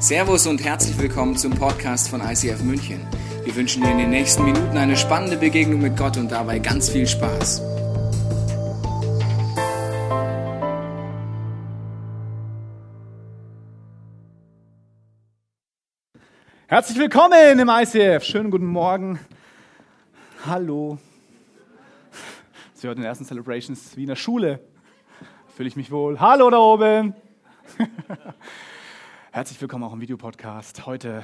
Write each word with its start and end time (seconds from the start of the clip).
Servus 0.00 0.46
und 0.46 0.62
herzlich 0.62 0.96
willkommen 0.96 1.36
zum 1.36 1.50
Podcast 1.50 2.08
von 2.08 2.20
ICF 2.20 2.62
München. 2.62 3.04
Wir 3.42 3.56
wünschen 3.56 3.82
dir 3.82 3.90
in 3.90 3.98
den 3.98 4.10
nächsten 4.10 4.44
Minuten 4.44 4.76
eine 4.76 4.96
spannende 4.96 5.36
Begegnung 5.36 5.80
mit 5.80 5.96
Gott 5.96 6.16
und 6.16 6.30
dabei 6.30 6.60
ganz 6.60 6.88
viel 6.88 7.04
Spaß. 7.04 7.60
Herzlich 16.68 16.96
willkommen 16.96 17.58
im 17.58 17.68
ICF. 17.68 18.22
Schönen 18.22 18.52
guten 18.52 18.66
Morgen. 18.66 19.18
Hallo. 20.46 20.98
Sie 22.74 22.86
hört 22.86 22.98
den 22.98 23.04
ersten 23.04 23.24
Celebrations 23.24 23.96
wie 23.96 24.02
in 24.02 24.08
der 24.08 24.14
Schule. 24.14 24.60
Fühle 25.56 25.68
ich 25.68 25.74
mich 25.74 25.90
wohl. 25.90 26.20
Hallo 26.20 26.50
da 26.50 26.58
oben. 26.58 27.16
Herzlich 29.30 29.60
willkommen 29.60 29.84
auch 29.84 29.92
im 29.92 30.00
Videopodcast. 30.00 30.86
Heute 30.86 31.22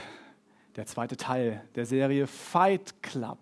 der 0.77 0.85
zweite 0.85 1.17
Teil 1.17 1.65
der 1.75 1.87
Serie 1.87 2.27
Fight 2.27 3.03
Club. 3.03 3.39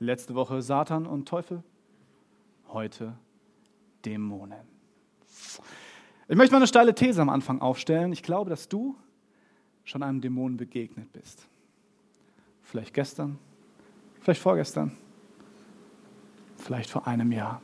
Letzte 0.00 0.34
Woche 0.34 0.62
Satan 0.62 1.06
und 1.06 1.28
Teufel. 1.28 1.62
Heute 2.72 3.16
Dämonen. 4.04 4.66
Ich 6.26 6.36
möchte 6.36 6.52
mal 6.52 6.58
eine 6.58 6.66
steile 6.66 6.92
These 6.92 7.22
am 7.22 7.28
Anfang 7.28 7.60
aufstellen. 7.60 8.12
Ich 8.12 8.24
glaube, 8.24 8.50
dass 8.50 8.68
du 8.68 8.96
schon 9.84 10.02
einem 10.02 10.20
Dämon 10.20 10.56
begegnet 10.56 11.12
bist. 11.12 11.46
Vielleicht 12.62 12.92
gestern, 12.92 13.38
vielleicht 14.22 14.42
vorgestern, 14.42 14.90
vielleicht 16.56 16.90
vor 16.90 17.06
einem 17.06 17.30
Jahr. 17.30 17.62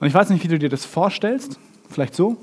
Und 0.00 0.06
ich 0.06 0.14
weiß 0.14 0.30
nicht, 0.30 0.42
wie 0.42 0.48
du 0.48 0.58
dir 0.58 0.70
das 0.70 0.86
vorstellst. 0.86 1.60
Vielleicht 1.90 2.14
so. 2.14 2.38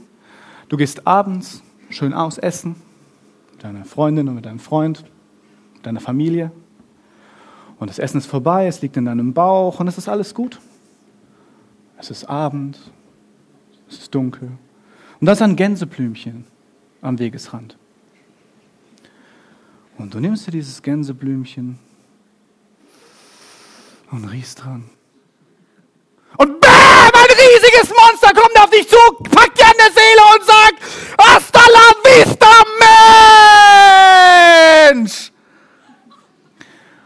Du 0.70 0.78
gehst 0.78 1.08
abends 1.08 1.64
schön 1.96 2.14
aus 2.14 2.38
essen 2.38 2.76
mit 3.52 3.64
deiner 3.64 3.86
Freundin 3.86 4.28
und 4.28 4.36
mit 4.36 4.46
deinem 4.46 4.60
Freund, 4.60 5.04
mit 5.76 5.86
deiner 5.86 6.00
Familie. 6.00 6.52
Und 7.80 7.90
das 7.90 8.00
Essen 8.00 8.18
ist 8.18 8.28
vorbei, 8.28 8.68
es 8.68 8.82
liegt 8.82 8.98
in 8.98 9.06
deinem 9.06 9.34
Bauch 9.34 9.80
und 9.80 9.88
es 9.88 9.98
ist 9.98 10.08
alles 10.08 10.34
gut. 10.34 10.60
Es 11.98 12.10
ist 12.12 12.26
Abend, 12.26 12.80
es 13.90 14.00
ist 14.00 14.16
dunkel. 14.16 14.52
Und 15.20 15.28
da 15.28 15.34
ist 15.34 15.42
ein 15.42 15.56
Gänseblümchen 15.56 16.46
am 17.02 17.20
Wegesrand. 17.20 17.78
Und 19.98 20.14
du 20.14 20.20
nimmst 20.20 20.48
dir 20.48 20.52
dieses 20.52 20.82
Gänseblümchen 20.82 21.78
und 24.10 24.26
riechst 24.26 24.64
dran. 24.64 24.86
Und! 26.38 26.61
Riesiges 27.32 27.90
Monster 27.90 28.34
kommt 28.34 28.58
auf 28.60 28.70
dich 28.70 28.88
zu, 28.88 28.98
packt 29.30 29.58
dir 29.60 29.66
an 29.66 29.74
der 29.78 29.92
Seele 29.92 30.22
und 30.36 30.46
sagt, 30.46 30.76
Hasta 31.20 31.62
la 31.72 31.94
vista, 32.04 32.64
Mensch! 34.94 35.32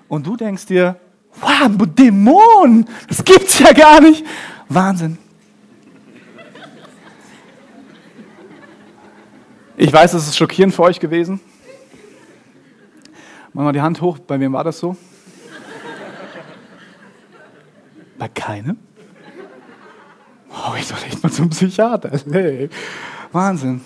Und 0.07 0.25
du 0.25 0.35
denkst 0.35 0.65
dir, 0.65 0.99
wow, 1.41 1.69
Dämon, 1.87 2.85
das 3.07 3.23
gibt's 3.23 3.59
ja 3.59 3.73
gar 3.73 4.01
nicht. 4.01 4.25
Wahnsinn. 4.69 5.17
Ich 9.77 9.91
weiß, 9.91 10.13
es 10.13 10.27
ist 10.27 10.37
schockierend 10.37 10.73
für 10.73 10.83
euch 10.83 10.99
gewesen. 10.99 11.41
Mach 13.51 13.63
mal 13.63 13.73
die 13.73 13.81
Hand 13.81 14.01
hoch, 14.01 14.19
bei 14.19 14.39
wem 14.39 14.53
war 14.53 14.63
das 14.63 14.79
so? 14.79 14.95
Bei 18.17 18.29
keinem? 18.29 18.77
Oh, 20.55 20.73
ich 20.77 20.87
soll 20.87 20.97
echt 21.05 21.21
mal 21.21 21.31
zum 21.31 21.49
Psychiater. 21.49 22.11
Hey. 22.31 22.69
Wahnsinn. 23.31 23.81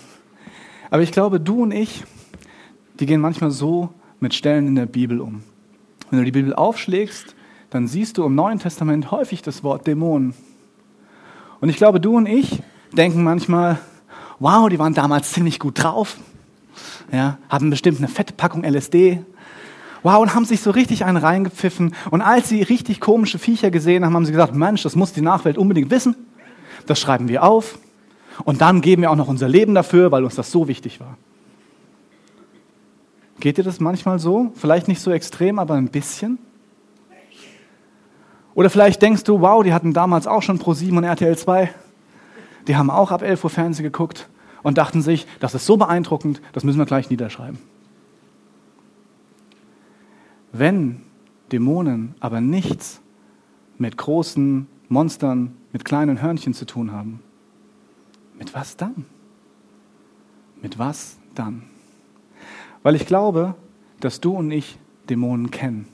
Aber 0.90 1.02
ich 1.02 1.12
glaube, 1.12 1.40
du 1.40 1.62
und 1.62 1.72
ich, 1.72 2.04
die 2.98 3.06
gehen 3.06 3.20
manchmal 3.20 3.50
so 3.50 3.90
mit 4.20 4.34
Stellen 4.34 4.68
in 4.68 4.74
der 4.76 4.86
Bibel 4.86 5.20
um. 5.20 5.42
Wenn 6.10 6.20
du 6.20 6.24
die 6.24 6.32
Bibel 6.32 6.54
aufschlägst, 6.54 7.34
dann 7.70 7.86
siehst 7.86 8.18
du 8.18 8.24
im 8.24 8.34
Neuen 8.34 8.58
Testament 8.58 9.10
häufig 9.10 9.42
das 9.42 9.62
Wort 9.62 9.86
Dämonen. 9.86 10.34
Und 11.60 11.68
ich 11.68 11.76
glaube, 11.76 12.00
du 12.00 12.16
und 12.16 12.26
ich 12.26 12.62
denken 12.92 13.22
manchmal, 13.22 13.78
wow, 14.38 14.68
die 14.68 14.78
waren 14.78 14.94
damals 14.94 15.32
ziemlich 15.32 15.58
gut 15.58 15.82
drauf, 15.82 16.16
ja, 17.12 17.38
haben 17.48 17.70
bestimmt 17.70 17.98
eine 17.98 18.08
fette 18.08 18.32
Packung 18.32 18.64
LSD, 18.64 19.22
wow, 20.02 20.20
und 20.20 20.34
haben 20.34 20.44
sich 20.44 20.60
so 20.60 20.70
richtig 20.70 21.04
einen 21.04 21.18
reingepfiffen. 21.18 21.94
Und 22.10 22.22
als 22.22 22.48
sie 22.48 22.62
richtig 22.62 23.00
komische 23.00 23.38
Viecher 23.38 23.70
gesehen 23.70 24.04
haben, 24.04 24.14
haben 24.14 24.24
sie 24.24 24.32
gesagt, 24.32 24.54
Mensch, 24.54 24.82
das 24.82 24.96
muss 24.96 25.12
die 25.12 25.20
Nachwelt 25.20 25.58
unbedingt 25.58 25.90
wissen. 25.90 26.16
Das 26.86 26.98
schreiben 27.00 27.28
wir 27.28 27.42
auf. 27.42 27.78
Und 28.44 28.60
dann 28.60 28.80
geben 28.80 29.02
wir 29.02 29.10
auch 29.10 29.16
noch 29.16 29.28
unser 29.28 29.48
Leben 29.48 29.74
dafür, 29.74 30.10
weil 30.10 30.24
uns 30.24 30.34
das 30.34 30.50
so 30.50 30.68
wichtig 30.68 31.00
war. 31.00 31.16
Geht 33.38 33.58
dir 33.58 33.64
das 33.64 33.80
manchmal 33.80 34.18
so? 34.18 34.52
Vielleicht 34.54 34.88
nicht 34.88 35.00
so 35.00 35.10
extrem, 35.10 35.58
aber 35.58 35.74
ein 35.74 35.88
bisschen? 35.88 36.38
Oder 38.54 38.68
vielleicht 38.68 39.00
denkst 39.00 39.24
du, 39.24 39.40
wow, 39.40 39.62
die 39.62 39.72
hatten 39.72 39.92
damals 39.92 40.26
auch 40.26 40.42
schon 40.42 40.58
Pro7 40.58 40.96
und 40.96 41.04
RTL 41.04 41.36
2. 41.36 41.70
Die 42.68 42.76
haben 42.76 42.90
auch 42.90 43.10
ab 43.10 43.22
11 43.22 43.44
Uhr 43.44 43.50
Fernsehen 43.50 43.84
geguckt 43.84 44.28
und 44.62 44.76
dachten 44.76 45.02
sich, 45.02 45.26
das 45.38 45.54
ist 45.54 45.64
so 45.64 45.76
beeindruckend, 45.76 46.42
das 46.52 46.64
müssen 46.64 46.78
wir 46.78 46.86
gleich 46.86 47.08
niederschreiben. 47.08 47.58
Wenn 50.52 51.02
Dämonen 51.52 52.14
aber 52.20 52.40
nichts 52.40 53.00
mit 53.78 53.96
großen 53.96 54.66
Monstern, 54.88 55.56
mit 55.72 55.84
kleinen 55.84 56.20
Hörnchen 56.20 56.54
zu 56.54 56.66
tun 56.66 56.92
haben, 56.92 57.20
mit 58.38 58.54
was 58.54 58.76
dann? 58.76 59.06
Mit 60.62 60.78
was 60.78 61.18
dann? 61.34 61.64
Weil 62.82 62.94
ich 62.94 63.06
glaube, 63.06 63.54
dass 64.00 64.20
du 64.20 64.32
und 64.32 64.50
ich 64.50 64.78
Dämonen 65.08 65.50
kennen. 65.50 65.86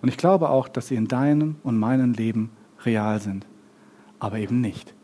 Und 0.00 0.08
ich 0.08 0.16
glaube 0.16 0.50
auch, 0.50 0.68
dass 0.68 0.88
sie 0.88 0.96
in 0.96 1.08
deinem 1.08 1.56
und 1.62 1.78
meinem 1.78 2.12
Leben 2.12 2.50
real 2.84 3.20
sind, 3.20 3.46
aber 4.18 4.38
eben 4.38 4.60
nicht 4.60 4.94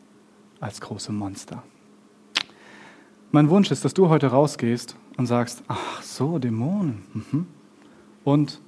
als 0.61 0.81
große 0.81 1.13
Monster. 1.13 1.63
Mein 3.31 3.51
Wunsch 3.51 3.71
ist, 3.71 3.85
dass 3.85 3.95
du 3.95 4.09
heute 4.09 4.29
rausgehst 4.29 4.97
und 5.17 5.27
sagst, 5.27 5.63
ach 5.69 6.03
so, 6.03 6.39
Dämonen. 6.39 7.03
Mhm. 7.13 7.47
Und 8.25 8.61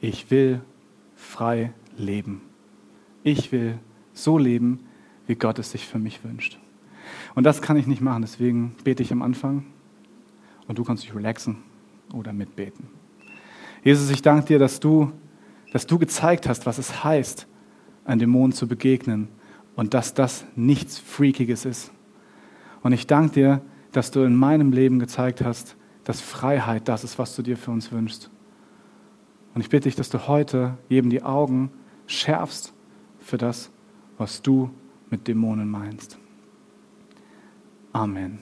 ich 0.00 0.30
will 0.30 0.62
frei 1.14 1.72
leben. 1.96 2.40
Ich 3.22 3.52
will 3.52 3.78
so 4.22 4.38
leben, 4.38 4.80
wie 5.26 5.34
Gott 5.34 5.58
es 5.58 5.70
sich 5.70 5.86
für 5.86 5.98
mich 5.98 6.24
wünscht. 6.24 6.58
Und 7.34 7.44
das 7.44 7.62
kann 7.62 7.76
ich 7.76 7.86
nicht 7.86 8.00
machen, 8.00 8.22
deswegen 8.22 8.74
bete 8.84 9.02
ich 9.02 9.12
am 9.12 9.22
Anfang 9.22 9.64
und 10.66 10.78
du 10.78 10.84
kannst 10.84 11.04
dich 11.04 11.14
relaxen 11.14 11.58
oder 12.12 12.32
mitbeten. 12.32 12.88
Jesus, 13.82 14.10
ich 14.10 14.22
danke 14.22 14.46
dir, 14.46 14.58
dass 14.58 14.80
du, 14.80 15.12
dass 15.72 15.86
du 15.86 15.98
gezeigt 15.98 16.48
hast, 16.48 16.66
was 16.66 16.78
es 16.78 17.04
heißt, 17.04 17.46
einem 18.04 18.18
Dämon 18.20 18.52
zu 18.52 18.68
begegnen 18.68 19.28
und 19.76 19.94
dass 19.94 20.14
das 20.14 20.44
nichts 20.56 20.98
Freakiges 20.98 21.64
ist. 21.64 21.92
Und 22.82 22.92
ich 22.92 23.06
danke 23.06 23.32
dir, 23.34 23.62
dass 23.92 24.10
du 24.10 24.22
in 24.22 24.34
meinem 24.34 24.72
Leben 24.72 24.98
gezeigt 24.98 25.42
hast, 25.42 25.76
dass 26.04 26.20
Freiheit 26.20 26.88
das 26.88 27.04
ist, 27.04 27.18
was 27.18 27.34
du 27.36 27.42
dir 27.42 27.56
für 27.56 27.70
uns 27.70 27.92
wünschst. 27.92 28.30
Und 29.54 29.60
ich 29.60 29.68
bitte 29.68 29.88
dich, 29.88 29.96
dass 29.96 30.10
du 30.10 30.28
heute 30.28 30.78
jedem 30.88 31.10
die 31.10 31.22
Augen 31.22 31.70
schärfst 32.06 32.72
für 33.18 33.38
das, 33.38 33.70
was 34.20 34.42
du 34.42 34.70
mit 35.08 35.26
Dämonen 35.26 35.68
meinst. 35.68 36.18
Amen. 37.92 38.38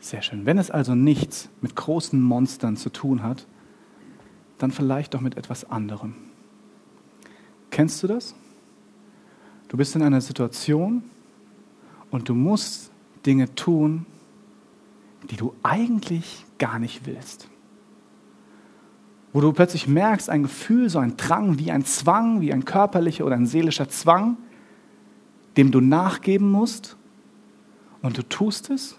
Sehr 0.00 0.20
schön. 0.20 0.44
Wenn 0.44 0.58
es 0.58 0.70
also 0.70 0.96
nichts 0.96 1.48
mit 1.60 1.76
großen 1.76 2.20
Monstern 2.20 2.76
zu 2.76 2.90
tun 2.90 3.22
hat, 3.22 3.46
dann 4.58 4.72
vielleicht 4.72 5.14
doch 5.14 5.20
mit 5.20 5.36
etwas 5.36 5.70
anderem. 5.70 6.14
Kennst 7.70 8.02
du 8.02 8.08
das? 8.08 8.34
Du 9.68 9.76
bist 9.76 9.94
in 9.94 10.02
einer 10.02 10.20
Situation 10.20 11.04
und 12.10 12.28
du 12.28 12.34
musst 12.34 12.90
Dinge 13.24 13.54
tun, 13.54 14.06
die 15.30 15.36
du 15.36 15.54
eigentlich 15.62 16.44
gar 16.58 16.80
nicht 16.80 17.06
willst 17.06 17.48
wo 19.34 19.40
du 19.40 19.52
plötzlich 19.52 19.88
merkst, 19.88 20.30
ein 20.30 20.44
Gefühl, 20.44 20.88
so 20.88 21.00
ein 21.00 21.16
Drang, 21.16 21.58
wie 21.58 21.72
ein 21.72 21.84
Zwang, 21.84 22.40
wie 22.40 22.52
ein 22.52 22.64
körperlicher 22.64 23.26
oder 23.26 23.34
ein 23.34 23.46
seelischer 23.46 23.88
Zwang, 23.88 24.36
dem 25.56 25.72
du 25.72 25.80
nachgeben 25.80 26.50
musst 26.50 26.96
und 28.00 28.16
du 28.16 28.22
tust 28.22 28.70
es 28.70 28.96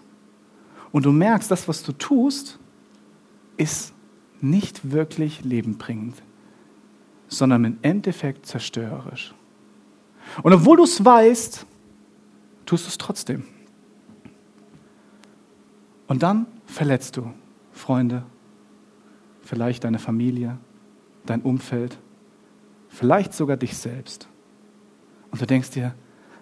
und 0.92 1.06
du 1.06 1.10
merkst, 1.10 1.50
das, 1.50 1.66
was 1.68 1.82
du 1.82 1.92
tust, 1.92 2.58
ist 3.56 3.94
nicht 4.42 4.92
wirklich 4.92 5.42
lebenbringend, 5.42 6.22
sondern 7.28 7.64
im 7.64 7.78
Endeffekt 7.80 8.44
zerstörerisch. 8.44 9.34
Und 10.42 10.52
obwohl 10.52 10.76
du 10.76 10.84
es 10.84 11.02
weißt, 11.02 11.64
tust 12.66 12.84
du 12.84 12.88
es 12.88 12.98
trotzdem. 12.98 13.44
Und 16.08 16.22
dann 16.22 16.46
verletzt 16.66 17.16
du 17.16 17.32
Freunde, 17.72 18.22
vielleicht 19.46 19.84
deine 19.84 19.98
Familie, 19.98 20.58
dein 21.24 21.42
Umfeld, 21.42 21.98
vielleicht 22.88 23.32
sogar 23.32 23.56
dich 23.56 23.76
selbst. 23.76 24.28
Und 25.30 25.40
du 25.40 25.46
denkst 25.46 25.70
dir, 25.70 25.94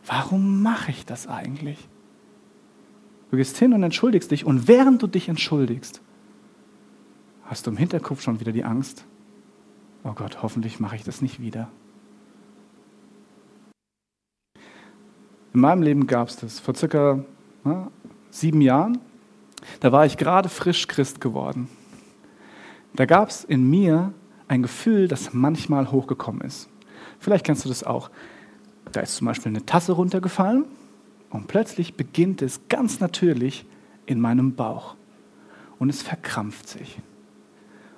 warum 0.07 0.63
mache 0.63 0.91
ich 0.91 1.05
das 1.05 1.27
eigentlich? 1.27 1.89
Du 3.31 3.37
gehst 3.37 3.57
hin 3.57 3.73
und 3.73 3.83
entschuldigst 3.83 4.31
dich 4.31 4.45
und 4.45 4.69
während 4.69 5.03
du 5.03 5.07
dich 5.07 5.29
entschuldigst, 5.29 6.01
hast 7.45 7.67
du 7.67 7.71
im 7.71 7.77
Hinterkopf 7.77 8.23
schon 8.23 8.41
wieder 8.41 8.53
die 8.53 8.65
Angst, 8.65 9.05
oh 10.03 10.13
Gott, 10.13 10.43
hoffentlich 10.43 10.81
mache 10.81 10.97
ich 10.97 11.05
das 11.05 11.21
nicht 11.21 11.41
wieder. 11.41 11.69
In 15.53 15.61
meinem 15.61 15.83
Leben 15.83 16.07
gab 16.07 16.29
es 16.29 16.37
das. 16.37 16.59
Vor 16.59 16.75
circa 16.75 17.25
na, 17.65 17.91
sieben 18.31 18.61
Jahren, 18.61 18.99
da 19.81 19.93
war 19.93 20.05
ich 20.07 20.17
gerade 20.17 20.49
frisch 20.49 20.89
Christ 20.89 21.21
geworden. 21.21 21.69
Da 22.95 23.07
gab 23.07 23.29
es 23.29 23.45
in 23.45 23.69
mir 23.69 24.13
ein 24.47 24.63
Gefühl, 24.63 25.09
das 25.09 25.33
manchmal 25.33 25.91
hochgekommen 25.91 26.43
ist. 26.43 26.69
Vielleicht 27.19 27.45
kennst 27.45 27.65
du 27.65 27.69
das 27.69 27.83
auch. 27.83 28.11
Da 28.93 29.01
ist 29.01 29.17
zum 29.17 29.27
Beispiel 29.27 29.51
eine 29.51 29.67
Tasse 29.67 29.93
runtergefallen 29.93 30.67
und 31.31 31.49
plötzlich 31.49 31.95
beginnt 31.95 32.43
es 32.43 32.61
ganz 32.69 33.01
natürlich 33.01 33.67
in 34.07 34.21
meinem 34.21 34.55
Bauch 34.55 34.95
und 35.79 35.89
es 35.89 36.03
verkrampft 36.03 36.69
sich. 36.69 37.01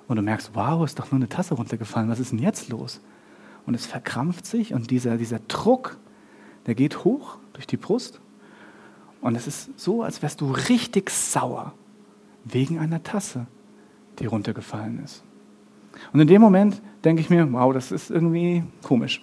Und 0.07 0.15
du 0.15 0.21
merkst, 0.21 0.51
wow, 0.53 0.83
ist 0.85 0.97
doch 0.97 1.11
nur 1.11 1.19
eine 1.19 1.29
Tasse 1.29 1.53
runtergefallen, 1.53 2.09
was 2.09 2.19
ist 2.19 2.31
denn 2.31 2.39
jetzt 2.39 2.69
los? 2.69 3.01
Und 3.65 3.75
es 3.75 3.85
verkrampft 3.85 4.45
sich 4.45 4.73
und 4.73 4.89
dieser, 4.89 5.17
dieser 5.17 5.39
Druck, 5.39 5.97
der 6.65 6.75
geht 6.75 7.03
hoch 7.03 7.37
durch 7.53 7.67
die 7.67 7.77
Brust. 7.77 8.21
Und 9.21 9.35
es 9.35 9.45
ist 9.45 9.77
so, 9.77 10.03
als 10.03 10.21
wärst 10.21 10.41
du 10.41 10.51
richtig 10.51 11.09
sauer 11.09 11.73
wegen 12.45 12.79
einer 12.79 13.03
Tasse, 13.03 13.45
die 14.19 14.25
runtergefallen 14.25 15.01
ist. 15.03 15.23
Und 16.13 16.19
in 16.19 16.27
dem 16.27 16.41
Moment 16.41 16.81
denke 17.03 17.21
ich 17.21 17.29
mir, 17.29 17.51
wow, 17.51 17.73
das 17.73 17.91
ist 17.91 18.11
irgendwie 18.11 18.63
komisch. 18.83 19.21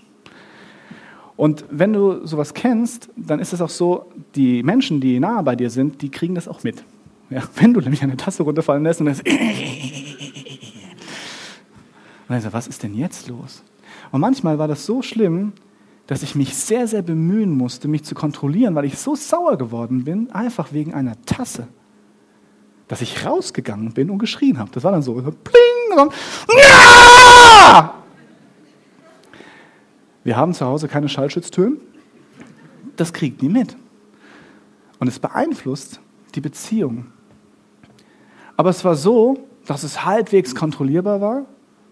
Und 1.37 1.65
wenn 1.71 1.93
du 1.93 2.27
sowas 2.27 2.55
kennst, 2.55 3.11
dann 3.17 3.41
ist 3.41 3.53
es 3.53 3.61
auch 3.61 3.69
so, 3.69 4.07
die 4.35 4.63
Menschen, 4.63 5.01
die 5.01 5.19
nahe 5.19 5.43
bei 5.43 5.57
dir 5.57 5.71
sind, 5.71 6.01
die 6.03 6.11
kriegen 6.11 6.35
das 6.35 6.47
auch 6.47 6.63
mit. 6.63 6.85
Ja, 7.31 7.43
wenn 7.57 7.75
du 7.75 7.81
nämlich 7.81 8.03
eine 8.03 8.17
Tasse 8.17 8.43
runterfallen 8.43 8.85
lässt 8.85 9.01
und 9.01 9.09
ist 9.09 9.23
und 12.27 12.37
ich 12.37 12.43
so, 12.43 12.53
was 12.53 12.67
ist 12.67 12.83
denn 12.83 12.95
jetzt 12.95 13.29
los? 13.29 13.63
Und 14.11 14.21
manchmal 14.21 14.59
war 14.59 14.69
das 14.69 14.87
so 14.87 15.03
schlimm, 15.03 15.53
dass 16.07 16.23
ich 16.23 16.35
mich 16.35 16.55
sehr, 16.55 16.87
sehr 16.87 17.03
bemühen 17.03 17.51
musste, 17.51 17.89
mich 17.89 18.05
zu 18.05 18.15
kontrollieren, 18.15 18.75
weil 18.75 18.85
ich 18.85 18.99
so 18.99 19.15
sauer 19.15 19.57
geworden 19.57 20.05
bin, 20.05 20.31
einfach 20.31 20.73
wegen 20.73 20.95
einer 20.95 21.21
Tasse, 21.23 21.69
dass 22.89 23.01
ich 23.01 23.25
rausgegangen 23.25 23.93
bin 23.93 24.11
und 24.11 24.19
geschrien 24.19 24.59
habe. 24.59 24.71
Das 24.73 24.85
war 24.85 24.93
dann 24.93 25.03
so, 25.03 25.15
pling, 25.15 25.97
dann, 25.97 26.11
ja! 26.57 27.95
Wir 30.23 30.37
haben 30.37 30.55
zu 30.55 30.65
Hause 30.65 30.89
keine 30.89 31.09
Schallschutztüren. 31.09 31.79
Das 32.97 33.13
kriegt 33.13 33.43
nie 33.43 33.49
mit. 33.49 33.77
Und 34.99 35.09
es 35.09 35.19
beeinflusst 35.19 36.01
die 36.35 36.41
Beziehung. 36.41 37.07
Aber 38.57 38.71
es 38.71 38.85
war 38.85 38.95
so, 38.95 39.47
dass 39.67 39.83
es 39.83 40.05
halbwegs 40.05 40.55
kontrollierbar 40.55 41.21
war 41.21 41.47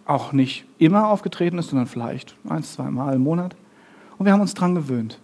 auch 0.05 0.33
nicht 0.33 0.65
immer 0.79 1.09
aufgetreten 1.09 1.59
ist, 1.59 1.71
sondern 1.71 1.87
vielleicht 1.87 2.37
ein, 2.49 2.63
zwei 2.63 2.91
Mal 2.91 3.15
im 3.15 3.23
Monat. 3.23 3.57
Und 4.19 4.27
wir 4.27 4.33
haben 4.33 4.41
uns 4.41 4.55
daran 4.55 4.75
gewöhnt. 4.75 5.21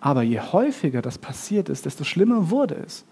Aber 0.00 0.22
je 0.22 0.40
häufiger 0.40 1.02
das 1.02 1.18
passiert 1.18 1.68
ist, 1.68 1.86
desto 1.86 2.04
schlimmer 2.04 2.50
wurde 2.50 2.76
es. 2.86 3.04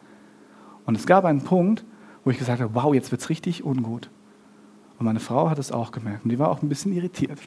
Und 0.87 0.97
es 0.97 1.07
gab 1.07 1.25
einen 1.25 1.43
Punkt, 1.43 1.85
wo 2.25 2.31
ich 2.31 2.39
gesagt 2.39 2.61
habe, 2.61 2.75
wow, 2.75 2.95
jetzt 2.95 3.11
wird 3.11 3.21
es 3.21 3.29
richtig 3.29 3.65
ungut. 3.65 4.11
Und 4.99 5.07
meine 5.07 5.21
Frau 5.21 5.51
hat 5.51 5.59
es 5.59 5.73
auch 5.73 5.93
gemerkt 5.93 6.25
und 6.25 6.31
die 6.31 6.39
war 6.39 6.51
auch 6.51 6.63
ein 6.63 6.69
bisschen 6.69 6.93
irritiert. 6.93 7.39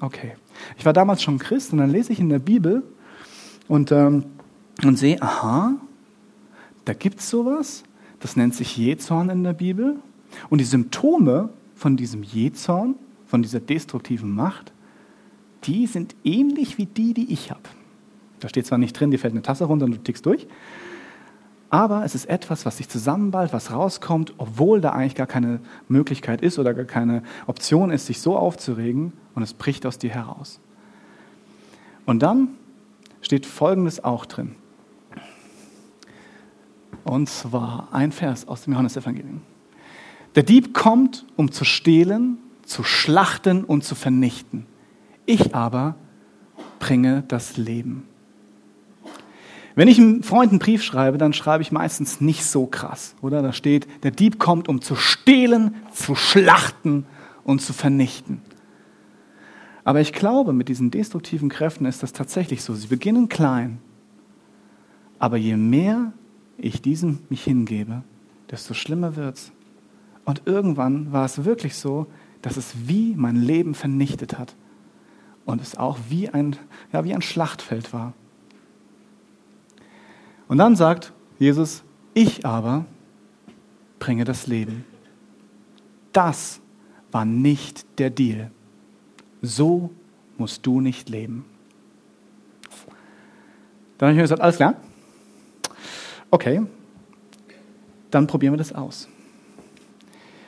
Okay. 0.00 0.32
Ich 0.76 0.84
war 0.84 0.92
damals 0.92 1.22
schon 1.22 1.38
Christ 1.38 1.72
und 1.72 1.78
dann 1.78 1.90
lese 1.90 2.12
ich 2.12 2.20
in 2.20 2.28
der 2.28 2.38
Bibel 2.38 2.82
und, 3.66 3.92
ähm, 3.92 4.24
und 4.84 4.96
sehe, 4.96 5.20
aha, 5.20 5.74
da 6.84 6.92
gibt 6.94 7.20
es 7.20 7.28
sowas, 7.28 7.82
das 8.20 8.36
nennt 8.36 8.54
sich 8.54 8.76
Jezorn 8.76 9.28
in 9.28 9.44
der 9.44 9.52
Bibel. 9.52 9.96
Und 10.50 10.58
die 10.58 10.64
Symptome 10.64 11.50
von 11.74 11.96
diesem 11.96 12.22
Jezorn, 12.22 12.94
von 13.26 13.42
dieser 13.42 13.60
destruktiven 13.60 14.34
Macht, 14.34 14.72
die 15.64 15.86
sind 15.86 16.14
ähnlich 16.24 16.78
wie 16.78 16.86
die, 16.86 17.14
die 17.14 17.32
ich 17.32 17.50
habe. 17.50 17.62
Da 18.40 18.48
steht 18.48 18.66
zwar 18.66 18.78
nicht 18.78 18.98
drin, 18.98 19.10
dir 19.10 19.18
fällt 19.18 19.32
eine 19.32 19.42
Tasse 19.42 19.64
runter 19.64 19.84
und 19.86 19.92
du 19.92 19.98
tickst 19.98 20.24
durch, 20.24 20.46
aber 21.70 22.04
es 22.04 22.14
ist 22.14 22.26
etwas, 22.26 22.64
was 22.64 22.78
sich 22.78 22.88
zusammenballt, 22.88 23.52
was 23.52 23.72
rauskommt, 23.72 24.34
obwohl 24.38 24.80
da 24.80 24.90
eigentlich 24.90 25.14
gar 25.14 25.26
keine 25.26 25.60
Möglichkeit 25.88 26.40
ist 26.40 26.58
oder 26.58 26.72
gar 26.72 26.86
keine 26.86 27.22
Option 27.46 27.90
ist, 27.90 28.06
sich 28.06 28.20
so 28.20 28.36
aufzuregen 28.36 29.12
und 29.34 29.42
es 29.42 29.52
bricht 29.52 29.84
aus 29.84 29.98
dir 29.98 30.10
heraus. 30.10 30.60
Und 32.06 32.20
dann 32.20 32.48
steht 33.20 33.44
Folgendes 33.44 34.02
auch 34.02 34.24
drin. 34.24 34.54
Und 37.04 37.28
zwar 37.28 37.88
ein 37.92 38.12
Vers 38.12 38.48
aus 38.48 38.62
dem 38.62 38.72
Johannesevangelium. 38.72 39.42
Der 40.34 40.42
Dieb 40.42 40.72
kommt, 40.72 41.26
um 41.36 41.52
zu 41.52 41.64
stehlen, 41.64 42.38
zu 42.64 42.84
schlachten 42.84 43.64
und 43.64 43.84
zu 43.84 43.94
vernichten. 43.94 44.66
Ich 45.26 45.54
aber 45.54 45.96
bringe 46.78 47.24
das 47.28 47.56
Leben. 47.56 48.06
Wenn 49.78 49.86
ich 49.86 50.00
einem 50.00 50.24
Freund 50.24 50.50
einen 50.50 50.58
Brief 50.58 50.82
schreibe, 50.82 51.18
dann 51.18 51.32
schreibe 51.32 51.62
ich 51.62 51.70
meistens 51.70 52.20
nicht 52.20 52.44
so 52.44 52.66
krass, 52.66 53.14
oder? 53.22 53.42
Da 53.42 53.52
steht, 53.52 53.86
der 54.02 54.10
Dieb 54.10 54.40
kommt, 54.40 54.68
um 54.68 54.80
zu 54.80 54.96
stehlen, 54.96 55.76
zu 55.92 56.16
schlachten 56.16 57.06
und 57.44 57.62
zu 57.62 57.72
vernichten. 57.72 58.42
Aber 59.84 60.00
ich 60.00 60.12
glaube, 60.12 60.52
mit 60.52 60.68
diesen 60.68 60.90
destruktiven 60.90 61.48
Kräften 61.48 61.86
ist 61.86 62.02
das 62.02 62.12
tatsächlich 62.12 62.64
so. 62.64 62.74
Sie 62.74 62.88
beginnen 62.88 63.28
klein, 63.28 63.78
aber 65.20 65.36
je 65.36 65.56
mehr 65.56 66.12
ich 66.56 66.82
diesem 66.82 67.20
mich 67.28 67.44
hingebe, 67.44 68.02
desto 68.50 68.74
schlimmer 68.74 69.14
wird's. 69.14 69.52
Und 70.24 70.42
irgendwann 70.44 71.12
war 71.12 71.24
es 71.24 71.44
wirklich 71.44 71.76
so, 71.76 72.08
dass 72.42 72.56
es 72.56 72.74
wie 72.88 73.14
mein 73.14 73.36
Leben 73.36 73.74
vernichtet 73.74 74.40
hat. 74.40 74.56
Und 75.44 75.62
es 75.62 75.78
auch 75.78 75.98
wie 76.08 76.30
ein, 76.30 76.56
ja, 76.92 77.04
wie 77.04 77.14
ein 77.14 77.22
Schlachtfeld 77.22 77.92
war. 77.92 78.14
Und 80.48 80.58
dann 80.58 80.74
sagt 80.76 81.12
Jesus, 81.38 81.84
ich 82.14 82.44
aber 82.44 82.86
bringe 83.98 84.24
das 84.24 84.46
Leben. 84.46 84.84
Das 86.12 86.60
war 87.12 87.24
nicht 87.24 87.86
der 87.98 88.10
Deal. 88.10 88.50
So 89.42 89.90
musst 90.36 90.66
du 90.66 90.80
nicht 90.80 91.08
leben. 91.08 91.44
Dann 93.98 94.08
habe 94.08 94.12
ich 94.12 94.16
mir 94.16 94.22
gesagt, 94.22 94.40
alles 94.40 94.56
klar? 94.56 94.74
Okay, 96.30 96.62
dann 98.10 98.26
probieren 98.26 98.54
wir 98.54 98.58
das 98.58 98.72
aus. 98.72 99.08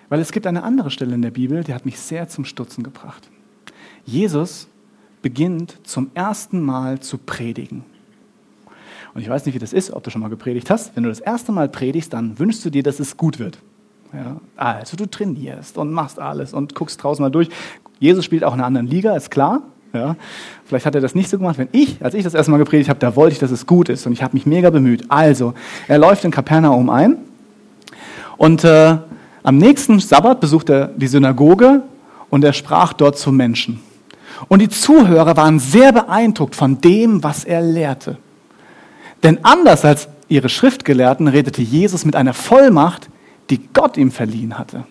Weil 0.09 0.21
es 0.21 0.33
gibt 0.33 0.47
eine 0.47 0.63
andere 0.63 0.91
Stelle 0.91 1.15
in 1.15 1.23
der 1.23 1.31
Bibel, 1.31 1.63
die 1.63 1.75
hat 1.75 1.85
mich 1.85 1.99
sehr 1.99 2.29
zum 2.29 2.45
Stutzen 2.45 2.83
gebracht. 2.83 3.31
Jesus 4.05 4.69
beginnt 5.23 5.79
zum 5.87 6.11
ersten 6.15 6.61
Mal 6.61 7.01
zu 7.01 7.19
predigen. 7.19 7.85
Und 9.15 9.23
ich 9.23 9.29
weiß 9.29 9.45
nicht, 9.47 9.55
wie 9.55 9.59
das 9.59 9.73
ist, 9.73 9.93
ob 9.93 10.03
du 10.03 10.11
schon 10.11 10.21
mal 10.21 10.29
gepredigt 10.29 10.71
hast. 10.71 10.95
Wenn 10.95 11.03
du 11.03 11.09
das 11.09 11.21
erste 11.21 11.53
Mal 11.53 11.69
predigst, 11.69 12.13
dann 12.13 12.39
wünschst 12.39 12.65
du 12.65 12.71
dir, 12.71 12.83
dass 12.83 13.01
es 13.01 13.17
gut 13.17 13.39
wird. 13.39 13.59
Ja, 14.13 14.41
also 14.57 14.97
du 14.97 15.07
trainierst 15.07 15.79
und 15.79 15.93
machst 15.93 16.19
alles 16.19 16.53
und 16.53 16.75
guckst 16.75 17.03
draußen 17.03 17.23
mal 17.23 17.31
durch. 17.31 17.49
Jesus 18.01 18.25
spielt 18.25 18.45
auch 18.45 18.55
in 18.55 18.61
einer 18.61 18.67
anderen 18.67 18.87
Liga, 18.87 19.15
ist 19.15 19.31
klar. 19.31 19.63
Ja, 19.93 20.17
vielleicht 20.65 20.87
hat 20.87 20.95
er 20.95 21.01
das 21.01 21.15
nicht 21.15 21.29
so 21.29 21.39
gemacht. 21.39 21.59
Wenn 21.59 21.69
ich, 21.73 22.05
als 22.05 22.15
ich 22.15 22.23
das 22.23 22.35
erste 22.35 22.51
Mal 22.53 22.59
gepredigt 22.59 22.89
habe, 22.89 23.01
da 23.01 23.17
wollte 23.17 23.33
ich, 23.33 23.39
dass 23.41 23.51
es 23.51 23.67
gut 23.67 23.89
ist 23.89 24.07
und 24.07 24.13
ich 24.13 24.23
habe 24.23 24.35
mich 24.35 24.47
mega 24.47 24.71
bemüht. 24.71 25.05
Also, 25.09 25.55
er 25.89 25.99
läuft 25.99 26.25
in 26.25 26.31
Kapernaum 26.31 26.91
ein 26.91 27.17
und 28.37 28.65
äh, 28.65 28.99
am 29.43 29.57
nächsten 29.59 29.99
Sabbat 29.99 30.41
besucht 30.41 30.71
er 30.71 30.89
die 30.89 31.09
Synagoge 31.09 31.83
und 32.31 32.45
er 32.45 32.53
sprach 32.53 32.93
dort 32.93 33.19
zu 33.19 33.33
Menschen. 33.33 33.81
Und 34.49 34.61
die 34.61 34.69
Zuhörer 34.69 35.37
waren 35.37 35.59
sehr 35.59 35.93
beeindruckt 35.93 36.55
von 36.55 36.81
dem, 36.81 37.23
was 37.23 37.45
er 37.45 37.61
lehrte. 37.61 38.17
Denn 39.23 39.45
anders 39.45 39.85
als 39.85 40.09
ihre 40.29 40.49
Schriftgelehrten 40.49 41.29
redete 41.29 41.63
Jesus 41.63 42.05
mit 42.05 42.17
einer 42.17 42.35
Vollmacht, 42.35 43.09
die 43.51 43.61
Gott 43.73 43.97
ihm 43.97 44.11
verliehen 44.11 44.59
hatte. 44.59 44.85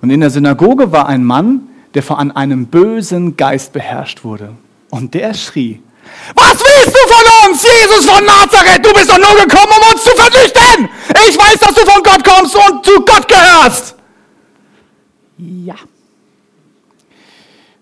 Und 0.00 0.10
in 0.10 0.20
der 0.20 0.30
Synagoge 0.30 0.92
war 0.92 1.06
ein 1.06 1.24
Mann, 1.24 1.68
der 1.94 2.02
von 2.02 2.30
einem 2.30 2.66
bösen 2.66 3.36
Geist 3.36 3.72
beherrscht 3.72 4.24
wurde. 4.24 4.54
Und 4.90 5.14
der 5.14 5.34
schrie, 5.34 5.82
was 6.34 6.58
willst 6.58 6.96
du 6.96 7.12
von 7.12 7.50
uns, 7.50 7.62
Jesus 7.62 8.06
von 8.06 8.24
Nazareth? 8.24 8.84
Du 8.84 8.92
bist 8.92 9.10
doch 9.10 9.18
nur 9.18 9.44
gekommen, 9.44 9.72
um 9.76 9.92
uns 9.92 10.02
zu 10.02 10.10
vernichten. 10.10 10.88
Ich 11.28 11.38
weiß, 11.38 11.58
dass 11.58 11.74
du 11.74 11.80
von 11.82 12.02
Gott 12.02 12.24
kommst 12.24 12.56
und 12.56 12.84
zu 12.84 12.94
Gott 13.04 13.28
gehörst. 13.28 13.94
Ja. 15.38 15.76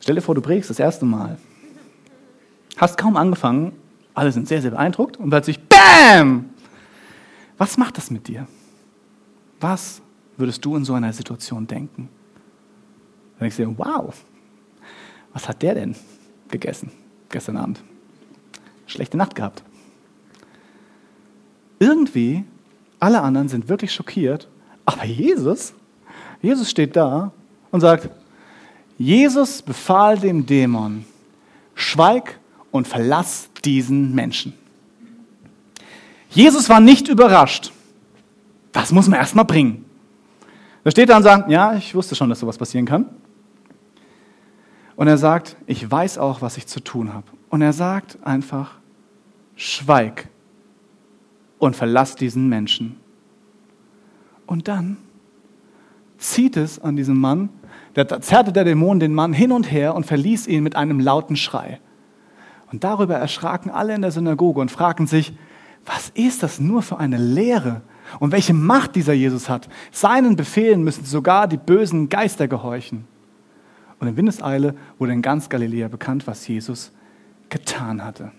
Stell 0.01 0.15
dir 0.15 0.21
vor, 0.21 0.35
du 0.35 0.41
predigst 0.41 0.71
das 0.71 0.79
erste 0.79 1.05
Mal. 1.05 1.39
Hast 2.77 2.97
kaum 2.97 3.17
angefangen, 3.17 3.73
alle 4.19 4.33
sind 4.33 4.49
sehr, 4.49 4.61
sehr 4.61 4.73
beeindruckt 4.73 5.17
und 5.17 5.31
plötzlich 5.31 5.61
BAM! 5.69 6.51
Was 7.57 7.77
macht 7.77 7.97
das 7.97 8.11
mit 8.11 8.29
dir? 8.29 8.47
Was 9.61 10.01
würdest 10.37 10.65
du 10.65 10.77
in 10.77 10.85
so 10.85 10.95
einer 10.95 11.13
Situation 11.13 11.67
denken? 11.67 12.09
Dann 13.39 13.49
denkst 13.49 13.57
du 13.57 13.67
dir, 13.67 13.79
wow, 13.79 14.15
was 15.33 15.49
hat 15.49 15.63
der 15.63 15.75
denn 15.75 15.97
gegessen 16.49 16.91
gestern 17.29 17.57
Abend? 17.57 17.83
schlechte 18.89 19.17
Nacht 19.17 19.35
gehabt. 19.35 19.63
irgendwie, 21.79 22.45
alle 22.99 23.21
anderen 23.21 23.49
sind 23.49 23.69
wirklich 23.69 23.93
schockiert, 23.93 24.49
aber 24.85 25.05
Jesus, 25.05 25.73
Jesus 26.43 26.69
steht 26.69 26.97
da 26.97 27.31
und 27.71 27.81
sagt, 27.81 28.11
Jesus 28.97 29.63
befahl 29.63 30.19
dem 30.19 30.45
Dämon, 30.45 31.05
schweig 31.77 32.41
und 32.71 32.87
verlass 32.87 33.49
diesen 33.65 34.15
Menschen. 34.15 34.53
Jesus 36.31 36.69
war 36.69 36.81
nicht 36.81 37.09
überrascht. 37.09 37.73
Das 38.73 38.93
muss 38.93 39.09
man 39.09 39.19
erstmal 39.19 39.45
bringen. 39.45 39.85
Da 40.85 40.91
steht 40.91 41.09
da 41.09 41.17
und 41.17 41.23
sagt, 41.23 41.51
ja, 41.51 41.75
ich 41.75 41.95
wusste 41.95 42.15
schon, 42.15 42.29
dass 42.29 42.41
sowas 42.41 42.59
passieren 42.59 42.87
kann. 42.87 43.07
Und 44.97 45.09
er 45.09 45.19
sagt, 45.19 45.57
ich 45.67 45.89
weiß 45.91 46.19
auch, 46.19 46.43
was 46.43 46.57
ich 46.57 46.67
zu 46.67 46.81
tun 46.81 47.15
habe. 47.15 47.27
Und 47.51 47.63
er 47.63 47.73
sagt 47.73 48.19
einfach, 48.25 48.75
schweig 49.57 50.29
und 51.59 51.77
verlass 51.77 52.15
diesen 52.15 52.49
Menschen. 52.49 52.97
Und 54.47 54.69
dann 54.69 54.97
zieht 56.19 56.57
es 56.57 56.81
an 56.81 56.97
diesem 56.97 57.19
Mann, 57.19 57.49
da 57.95 58.21
zerrte 58.21 58.53
der 58.53 58.65
Dämon 58.65 59.01
den 59.01 59.15
Mann 59.15 59.33
hin 59.33 59.53
und 59.53 59.71
her 59.71 59.95
und 59.95 60.07
verließ 60.07 60.47
ihn 60.47 60.63
mit 60.63 60.77
einem 60.77 61.01
lauten 61.01 61.37
Schrei. 61.37 61.81
Und 62.71 62.85
darüber 62.85 63.17
erschraken 63.17 63.71
alle 63.71 63.95
in 63.95 64.03
der 64.03 64.11
Synagoge 64.11 64.61
und 64.61 64.71
fragten 64.71 65.07
sich, 65.07 65.33
was 65.87 66.11
ist 66.11 66.43
das 66.43 66.61
nur 66.61 66.83
für 66.83 66.99
eine 66.99 67.17
Lehre? 67.17 67.83
Und 68.21 68.33
welche 68.33 68.55
Macht 68.55 68.97
dieser 68.97 69.13
Jesus 69.13 69.49
hat. 69.49 69.69
Seinen 69.91 70.37
Befehlen 70.37 70.83
müssen 70.83 71.05
sogar 71.05 71.47
die 71.47 71.59
bösen 71.59 72.09
Geister 72.09 72.49
gehorchen. 72.49 73.07
Und 74.01 74.09
in 74.09 74.17
Windeseile 74.17 74.75
wurde 74.99 75.13
in 75.13 75.23
ganz 75.23 75.49
Galiläa 75.49 75.89
bekannt, 75.89 76.27
was 76.27 76.47
Jesus 76.49 76.93
getan 77.49 78.03
hatte. 78.05 78.33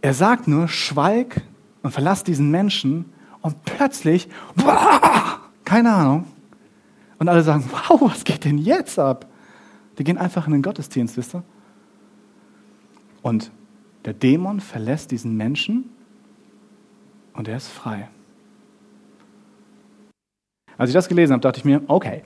Er 0.00 0.14
sagt 0.14 0.46
nur, 0.46 0.68
schweig 0.68 1.42
und 1.82 1.90
verlass 1.90 2.22
diesen 2.22 2.50
Menschen 2.50 3.06
und 3.40 3.64
plötzlich, 3.64 4.28
boah, 4.54 5.40
keine 5.64 5.92
Ahnung. 5.92 6.26
Und 7.18 7.28
alle 7.28 7.42
sagen, 7.42 7.64
wow, 7.70 8.00
was 8.02 8.22
geht 8.24 8.44
denn 8.44 8.58
jetzt 8.58 8.98
ab? 8.98 9.26
Die 9.98 10.04
gehen 10.04 10.18
einfach 10.18 10.46
in 10.46 10.52
den 10.52 10.62
Gottesdienst, 10.62 11.16
wisst 11.16 11.34
ihr? 11.34 11.42
Und 13.28 13.50
der 14.06 14.14
Dämon 14.14 14.58
verlässt 14.58 15.10
diesen 15.10 15.36
Menschen 15.36 15.90
und 17.34 17.46
er 17.46 17.58
ist 17.58 17.68
frei. 17.68 18.08
Als 20.78 20.88
ich 20.88 20.94
das 20.94 21.08
gelesen 21.08 21.34
habe, 21.34 21.42
dachte 21.42 21.58
ich 21.58 21.66
mir, 21.66 21.82
okay, 21.88 22.22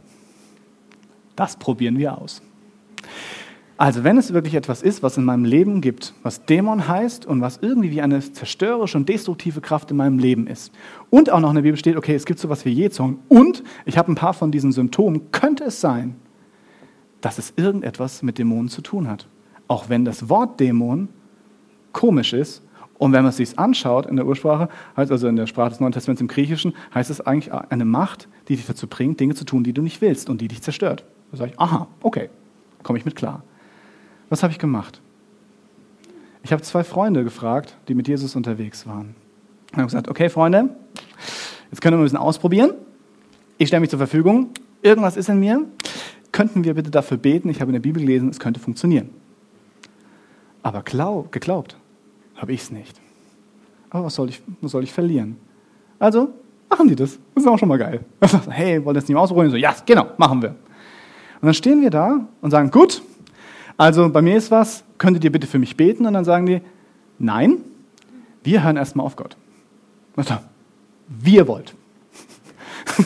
das 1.34 1.56
probieren 1.56 1.98
wir 1.98 2.16
aus. 2.16 2.40
Also 3.76 4.04
wenn 4.04 4.16
es 4.16 4.32
wirklich 4.32 4.54
etwas 4.54 4.80
ist, 4.80 5.02
was 5.02 5.16
in 5.16 5.24
meinem 5.24 5.44
Leben 5.44 5.80
gibt, 5.80 6.14
was 6.22 6.44
Dämon 6.44 6.86
heißt 6.86 7.26
und 7.26 7.40
was 7.40 7.58
irgendwie 7.60 7.90
wie 7.90 8.00
eine 8.00 8.20
zerstörerische 8.20 8.96
und 8.96 9.08
destruktive 9.08 9.60
Kraft 9.60 9.90
in 9.90 9.96
meinem 9.96 10.20
Leben 10.20 10.46
ist 10.46 10.70
und 11.10 11.30
auch 11.30 11.40
noch 11.40 11.48
in 11.48 11.56
der 11.56 11.62
Bibel 11.62 11.78
steht, 11.78 11.96
okay, 11.96 12.14
es 12.14 12.26
gibt 12.26 12.38
sowas 12.38 12.64
wie 12.64 12.70
Jezorn 12.70 13.18
und 13.28 13.64
ich 13.86 13.98
habe 13.98 14.12
ein 14.12 14.14
paar 14.14 14.34
von 14.34 14.52
diesen 14.52 14.70
Symptomen, 14.70 15.32
könnte 15.32 15.64
es 15.64 15.80
sein, 15.80 16.14
dass 17.20 17.38
es 17.38 17.54
irgendetwas 17.56 18.22
mit 18.22 18.38
Dämonen 18.38 18.68
zu 18.68 18.82
tun 18.82 19.08
hat. 19.08 19.26
Auch 19.72 19.88
wenn 19.88 20.04
das 20.04 20.28
Wort 20.28 20.60
Dämon 20.60 21.08
komisch 21.92 22.34
ist 22.34 22.62
und 22.98 23.12
wenn 23.12 23.22
man 23.22 23.30
es 23.30 23.38
sich 23.38 23.58
anschaut 23.58 24.04
in 24.04 24.16
der 24.16 24.26
Ursprache, 24.26 24.68
also 24.94 25.26
in 25.26 25.36
der 25.36 25.46
Sprache 25.46 25.70
des 25.70 25.80
Neuen 25.80 25.92
Testaments 25.92 26.20
im 26.20 26.28
Griechischen, 26.28 26.74
heißt 26.94 27.08
es 27.08 27.22
eigentlich 27.22 27.54
eine 27.54 27.86
Macht, 27.86 28.28
die 28.48 28.56
dich 28.56 28.66
dazu 28.66 28.86
bringt, 28.86 29.18
Dinge 29.18 29.34
zu 29.34 29.46
tun, 29.46 29.64
die 29.64 29.72
du 29.72 29.80
nicht 29.80 30.02
willst 30.02 30.28
und 30.28 30.42
die 30.42 30.48
dich 30.48 30.60
zerstört. 30.60 31.06
Da 31.30 31.38
sage 31.38 31.52
ich, 31.52 31.58
aha, 31.58 31.86
okay, 32.02 32.28
komme 32.82 32.98
ich 32.98 33.06
mit 33.06 33.16
klar. 33.16 33.44
Was 34.28 34.42
habe 34.42 34.52
ich 34.52 34.58
gemacht? 34.58 35.00
Ich 36.42 36.52
habe 36.52 36.60
zwei 36.60 36.84
Freunde 36.84 37.24
gefragt, 37.24 37.78
die 37.88 37.94
mit 37.94 38.08
Jesus 38.08 38.36
unterwegs 38.36 38.86
waren. 38.86 39.14
Ich 39.70 39.78
habe 39.78 39.86
gesagt, 39.86 40.08
okay 40.10 40.28
Freunde, 40.28 40.68
jetzt 41.70 41.80
können 41.80 41.96
wir 41.96 42.02
ein 42.02 42.04
bisschen 42.04 42.18
ausprobieren. 42.18 42.72
Ich 43.56 43.68
stelle 43.68 43.80
mich 43.80 43.88
zur 43.88 43.98
Verfügung. 43.98 44.50
Irgendwas 44.82 45.16
ist 45.16 45.30
in 45.30 45.40
mir. 45.40 45.64
Könnten 46.30 46.62
wir 46.62 46.74
bitte 46.74 46.90
dafür 46.90 47.16
beten? 47.16 47.48
Ich 47.48 47.62
habe 47.62 47.70
in 47.70 47.72
der 47.72 47.80
Bibel 47.80 48.02
gelesen, 48.02 48.28
es 48.28 48.38
könnte 48.38 48.60
funktionieren. 48.60 49.21
Aber 50.62 50.82
glaub, 50.82 51.32
geglaubt 51.32 51.76
habe 52.36 52.52
ich 52.52 52.62
es 52.62 52.70
nicht. 52.70 53.00
Aber 53.90 54.04
was 54.04 54.14
soll, 54.14 54.28
ich, 54.28 54.42
was 54.60 54.72
soll 54.72 54.84
ich 54.84 54.92
verlieren? 54.92 55.36
Also 55.98 56.30
machen 56.68 56.88
die 56.88 56.96
das. 56.96 57.18
Das 57.34 57.44
ist 57.44 57.48
auch 57.48 57.58
schon 57.58 57.68
mal 57.68 57.78
geil. 57.78 58.00
hey, 58.50 58.84
wollt 58.84 58.96
ihr 58.96 59.00
das 59.00 59.08
nicht 59.08 59.14
mal 59.14 59.20
ausprobieren? 59.20 59.50
So, 59.50 59.56
ja, 59.56 59.74
genau, 59.84 60.06
machen 60.16 60.42
wir. 60.42 60.50
Und 60.50 61.46
dann 61.46 61.54
stehen 61.54 61.80
wir 61.82 61.90
da 61.90 62.26
und 62.40 62.50
sagen, 62.50 62.70
gut, 62.70 63.02
also 63.76 64.08
bei 64.08 64.22
mir 64.22 64.36
ist 64.36 64.50
was, 64.50 64.84
könntet 64.98 65.24
ihr 65.24 65.32
bitte 65.32 65.46
für 65.46 65.58
mich 65.58 65.76
beten? 65.76 66.06
Und 66.06 66.14
dann 66.14 66.24
sagen 66.24 66.46
die, 66.46 66.60
nein, 67.18 67.58
wir 68.44 68.62
hören 68.62 68.76
erstmal 68.76 69.06
auf 69.06 69.16
Gott. 69.16 69.36
Also, 70.16 70.36
wir 71.08 71.48
wollt. 71.48 71.74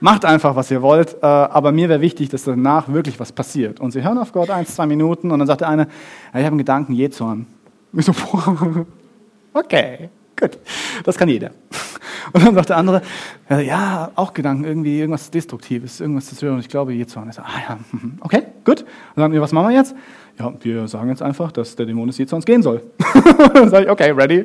Macht 0.00 0.24
einfach, 0.24 0.54
was 0.54 0.70
ihr 0.70 0.80
wollt, 0.80 1.16
äh, 1.22 1.26
aber 1.26 1.72
mir 1.72 1.88
wäre 1.88 2.00
wichtig, 2.00 2.28
dass 2.28 2.44
danach 2.44 2.88
wirklich 2.88 3.18
was 3.18 3.32
passiert. 3.32 3.80
Und 3.80 3.90
sie 3.90 4.02
hören 4.02 4.18
auf 4.18 4.32
Gott 4.32 4.50
eins, 4.50 4.74
zwei 4.74 4.86
Minuten 4.86 5.30
und 5.30 5.40
dann 5.40 5.48
sagt 5.48 5.62
der 5.62 5.68
eine, 5.68 5.88
ich 6.28 6.34
habe 6.34 6.46
einen 6.46 6.58
Gedanken, 6.58 6.92
Jezorn. 6.92 7.46
Ich 7.92 8.04
so, 8.04 8.12
okay, 9.54 10.10
gut, 10.38 10.58
das 11.04 11.16
kann 11.16 11.28
jeder. 11.28 11.50
Und 12.32 12.44
dann 12.44 12.54
sagt 12.54 12.68
der 12.68 12.76
andere, 12.76 13.00
ja, 13.48 14.10
auch 14.14 14.34
Gedanken, 14.34 14.64
irgendwie 14.64 15.00
irgendwas 15.00 15.30
Destruktives, 15.30 16.00
irgendwas 16.00 16.26
zu 16.26 16.44
hören. 16.44 16.56
Und 16.56 16.60
ich 16.60 16.68
glaube, 16.68 16.92
Jezorn. 16.92 17.30
Ich 17.30 17.36
so, 17.36 17.42
ah 17.42 17.60
ja, 17.66 17.78
mhm, 17.90 18.18
okay, 18.20 18.42
gut. 18.64 18.80
Und 18.80 18.86
dann 19.14 19.24
sagen 19.24 19.32
wir, 19.32 19.40
was 19.40 19.52
machen 19.52 19.70
wir 19.70 19.76
jetzt? 19.76 19.94
Ja, 20.38 20.52
wir 20.60 20.86
sagen 20.88 21.08
jetzt 21.08 21.22
einfach, 21.22 21.50
dass 21.52 21.74
der 21.74 21.86
Dämon 21.86 22.08
des 22.08 22.18
Jezorns 22.18 22.44
gehen 22.44 22.62
soll. 22.62 22.82
dann 23.54 23.70
sage 23.70 23.86
ich, 23.86 23.90
okay, 23.90 24.10
ready, 24.10 24.44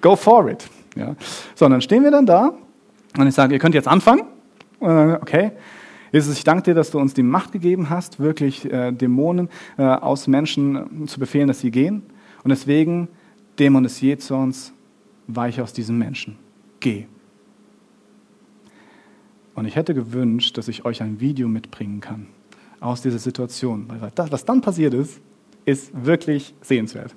go 0.00 0.14
for 0.14 0.48
it. 0.48 0.68
Ja. 0.94 1.16
So, 1.56 1.64
und 1.64 1.72
dann 1.72 1.80
stehen 1.80 2.04
wir 2.04 2.12
dann 2.12 2.24
da 2.24 2.52
und 3.16 3.26
ich 3.26 3.34
sage, 3.34 3.54
ihr 3.54 3.58
könnt 3.58 3.74
jetzt 3.74 3.88
anfangen. 3.88 4.22
Okay. 4.80 5.52
Jesus, 6.14 6.36
ich 6.36 6.44
danke 6.44 6.62
dir, 6.62 6.74
dass 6.74 6.92
du 6.92 7.00
uns 7.00 7.12
die 7.12 7.24
Macht 7.24 7.50
gegeben 7.50 7.90
hast, 7.90 8.20
wirklich 8.20 8.70
äh, 8.70 8.92
Dämonen 8.92 9.48
äh, 9.76 9.82
aus 9.82 10.28
Menschen 10.28 11.08
zu 11.08 11.18
befehlen, 11.18 11.48
dass 11.48 11.58
sie 11.58 11.72
gehen. 11.72 12.04
Und 12.44 12.50
deswegen, 12.50 13.08
Dämon 13.58 13.82
des 13.82 14.00
Jezorns, 14.00 14.72
weiche 15.26 15.62
aus 15.64 15.72
diesem 15.72 15.98
Menschen. 15.98 16.36
Geh. 16.78 17.06
Und 19.56 19.66
ich 19.66 19.74
hätte 19.74 19.92
gewünscht, 19.92 20.56
dass 20.56 20.68
ich 20.68 20.84
euch 20.84 21.02
ein 21.02 21.18
Video 21.18 21.48
mitbringen 21.48 22.00
kann 22.00 22.28
aus 22.78 23.02
dieser 23.02 23.18
Situation. 23.18 23.88
Das, 24.14 24.30
was 24.30 24.44
dann 24.44 24.60
passiert 24.60 24.94
ist, 24.94 25.20
ist 25.64 25.90
wirklich 26.04 26.54
sehenswert. 26.60 27.16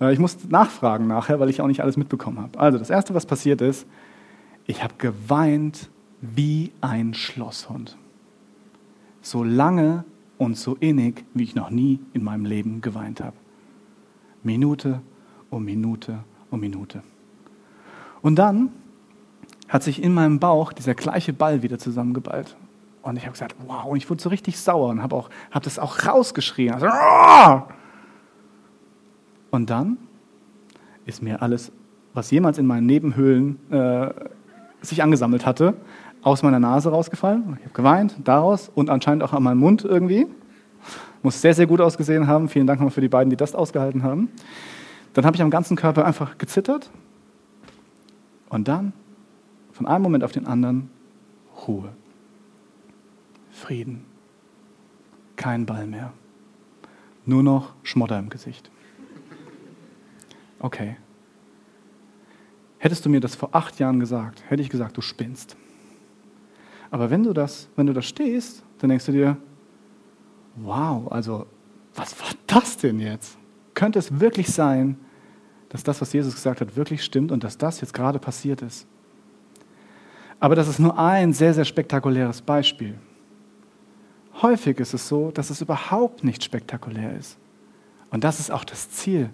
Äh, 0.00 0.12
ich 0.12 0.18
muss 0.18 0.36
nachfragen 0.48 1.08
nachher, 1.08 1.40
weil 1.40 1.50
ich 1.50 1.60
auch 1.60 1.66
nicht 1.66 1.80
alles 1.80 1.96
mitbekommen 1.96 2.38
habe. 2.38 2.58
Also 2.60 2.78
das 2.78 2.90
Erste, 2.90 3.14
was 3.14 3.26
passiert 3.26 3.60
ist, 3.60 3.86
ich 4.70 4.84
habe 4.84 4.94
geweint 4.98 5.90
wie 6.20 6.70
ein 6.80 7.12
Schlosshund. 7.12 7.98
So 9.20 9.42
lange 9.42 10.04
und 10.38 10.56
so 10.56 10.76
innig, 10.76 11.24
wie 11.34 11.42
ich 11.42 11.56
noch 11.56 11.70
nie 11.70 11.98
in 12.12 12.22
meinem 12.22 12.44
Leben 12.44 12.80
geweint 12.80 13.20
habe. 13.20 13.36
Minute 14.44 15.02
um 15.50 15.64
Minute 15.64 16.20
um 16.50 16.60
Minute. 16.60 17.02
Und 18.22 18.36
dann 18.36 18.70
hat 19.68 19.82
sich 19.82 20.00
in 20.02 20.14
meinem 20.14 20.38
Bauch 20.38 20.72
dieser 20.72 20.94
gleiche 20.94 21.32
Ball 21.32 21.62
wieder 21.62 21.78
zusammengeballt. 21.78 22.56
Und 23.02 23.16
ich 23.16 23.24
habe 23.24 23.32
gesagt, 23.32 23.56
wow, 23.66 23.86
und 23.86 23.96
ich 23.96 24.08
wurde 24.08 24.22
so 24.22 24.28
richtig 24.28 24.60
sauer 24.60 24.90
und 24.90 25.02
habe 25.02 25.24
hab 25.50 25.64
das 25.64 25.80
auch 25.80 26.06
rausgeschrien. 26.06 26.74
Also, 26.74 26.86
und 29.50 29.68
dann 29.68 29.96
ist 31.06 31.22
mir 31.22 31.42
alles, 31.42 31.72
was 32.14 32.30
jemals 32.30 32.58
in 32.58 32.66
meinen 32.66 32.86
Nebenhöhlen 32.86 33.58
äh, 33.72 34.10
sich 34.82 35.02
angesammelt 35.02 35.46
hatte, 35.46 35.74
aus 36.22 36.42
meiner 36.42 36.60
Nase 36.60 36.90
rausgefallen. 36.90 37.56
Ich 37.58 37.64
habe 37.64 37.74
geweint, 37.74 38.16
daraus 38.24 38.70
und 38.74 38.90
anscheinend 38.90 39.22
auch 39.22 39.32
an 39.32 39.42
meinem 39.42 39.58
Mund 39.58 39.84
irgendwie. 39.84 40.26
Muss 41.22 41.40
sehr, 41.40 41.54
sehr 41.54 41.66
gut 41.66 41.80
ausgesehen 41.80 42.26
haben. 42.26 42.48
Vielen 42.48 42.66
Dank 42.66 42.80
nochmal 42.80 42.92
für 42.92 43.00
die 43.00 43.08
beiden, 43.08 43.30
die 43.30 43.36
das 43.36 43.54
ausgehalten 43.54 44.02
haben. 44.02 44.30
Dann 45.12 45.26
habe 45.26 45.36
ich 45.36 45.42
am 45.42 45.50
ganzen 45.50 45.76
Körper 45.76 46.04
einfach 46.04 46.38
gezittert. 46.38 46.90
Und 48.48 48.68
dann, 48.68 48.92
von 49.72 49.86
einem 49.86 50.02
Moment 50.02 50.24
auf 50.24 50.32
den 50.32 50.46
anderen, 50.46 50.90
Ruhe. 51.66 51.90
Frieden. 53.50 54.04
Kein 55.36 55.66
Ball 55.66 55.86
mehr. 55.86 56.12
Nur 57.26 57.42
noch 57.42 57.74
Schmotter 57.82 58.18
im 58.18 58.30
Gesicht. 58.30 58.70
Okay, 60.58 60.96
Hättest 62.82 63.04
du 63.04 63.10
mir 63.10 63.20
das 63.20 63.36
vor 63.36 63.50
acht 63.52 63.78
Jahren 63.78 64.00
gesagt, 64.00 64.42
hätte 64.48 64.62
ich 64.62 64.70
gesagt, 64.70 64.96
du 64.96 65.02
spinnst. 65.02 65.54
Aber 66.90 67.10
wenn 67.10 67.22
du 67.22 67.32
das, 67.32 67.68
wenn 67.76 67.86
du 67.86 67.92
da 67.92 68.02
stehst, 68.02 68.64
dann 68.78 68.90
denkst 68.90 69.06
du 69.06 69.12
dir, 69.12 69.36
wow, 70.56 71.12
also 71.12 71.46
was 71.94 72.18
war 72.18 72.30
das 72.46 72.78
denn 72.78 72.98
jetzt? 72.98 73.36
Könnte 73.74 73.98
es 73.98 74.18
wirklich 74.18 74.48
sein, 74.48 74.98
dass 75.68 75.84
das, 75.84 76.00
was 76.00 76.12
Jesus 76.12 76.34
gesagt 76.34 76.60
hat, 76.60 76.74
wirklich 76.74 77.04
stimmt 77.04 77.30
und 77.30 77.44
dass 77.44 77.58
das 77.58 77.80
jetzt 77.80 77.94
gerade 77.94 78.18
passiert 78.18 78.62
ist? 78.62 78.86
Aber 80.40 80.54
das 80.54 80.66
ist 80.66 80.78
nur 80.78 80.98
ein 80.98 81.34
sehr, 81.34 81.52
sehr 81.52 81.66
spektakuläres 81.66 82.40
Beispiel. 82.40 82.98
Häufig 84.40 84.80
ist 84.80 84.94
es 84.94 85.06
so, 85.06 85.30
dass 85.30 85.50
es 85.50 85.60
überhaupt 85.60 86.24
nicht 86.24 86.42
spektakulär 86.42 87.14
ist. 87.14 87.38
Und 88.10 88.24
das 88.24 88.40
ist 88.40 88.50
auch 88.50 88.64
das 88.64 88.90
Ziel 88.90 89.30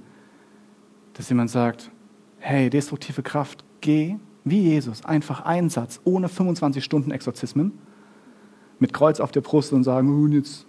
dass 1.16 1.30
jemand 1.30 1.50
sagt, 1.50 1.90
hey, 2.38 2.70
destruktive 2.70 3.22
Kraft, 3.22 3.64
geh 3.80 4.16
wie 4.46 4.60
Jesus, 4.60 5.04
einfach 5.04 5.44
Einsatz, 5.44 6.00
ohne 6.04 6.28
25 6.28 6.82
Stunden 6.82 7.10
Exorzismen, 7.10 7.72
mit 8.78 8.92
Kreuz 8.92 9.18
auf 9.18 9.32
der 9.32 9.40
Brust 9.40 9.72
und 9.72 9.82
sagen, 9.82 10.08
und 10.22 10.32
jetzt. 10.32 10.66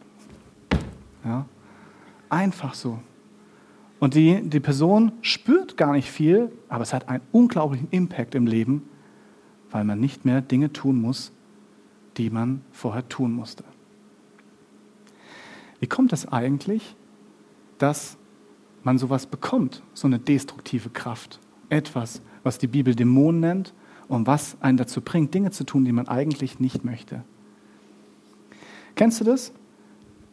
Ja, 1.24 1.46
einfach 2.28 2.74
so. 2.74 3.00
Und 4.00 4.16
die, 4.16 4.42
die 4.42 4.60
Person 4.60 5.12
spürt 5.22 5.78
gar 5.78 5.94
nicht 5.94 6.10
viel, 6.10 6.52
aber 6.70 6.82
es 6.82 6.92
hat 6.92 7.08
einen 7.08 7.22
unglaublichen 7.32 7.88
Impact 7.92 8.34
im 8.34 8.48
Leben, 8.48 8.90
weil 9.70 9.84
man 9.84 10.00
nicht 10.00 10.26
mehr 10.26 10.42
Dinge 10.42 10.74
tun 10.74 11.00
muss, 11.00 11.32
die 12.18 12.32
man 12.32 12.62
vorher 12.72 13.08
tun 13.08 13.32
musste. 13.32 13.64
Wie 15.80 15.88
kommt 15.88 16.14
es 16.14 16.28
eigentlich, 16.28 16.96
dass 17.78 18.18
man 18.82 18.98
sowas 18.98 19.28
bekommt, 19.28 19.84
so 19.94 20.08
eine 20.08 20.18
destruktive 20.18 20.90
Kraft? 20.90 21.40
Etwas, 21.70 22.22
was 22.44 22.58
die 22.58 22.68
Bibel 22.68 22.96
Dämonen 22.96 23.42
nennt 23.42 23.74
und 24.08 24.28
was 24.28 24.58
einen 24.62 24.78
dazu 24.78 25.02
bringt, 25.02 25.34
Dinge 25.34 25.52
zu 25.52 25.64
tun, 25.64 25.86
die 25.86 25.92
man 25.92 26.08
eigentlich 26.08 26.60
nicht 26.60 26.86
möchte. 26.86 27.24
Kennst 28.96 29.20
du 29.20 29.26
das? 29.26 29.52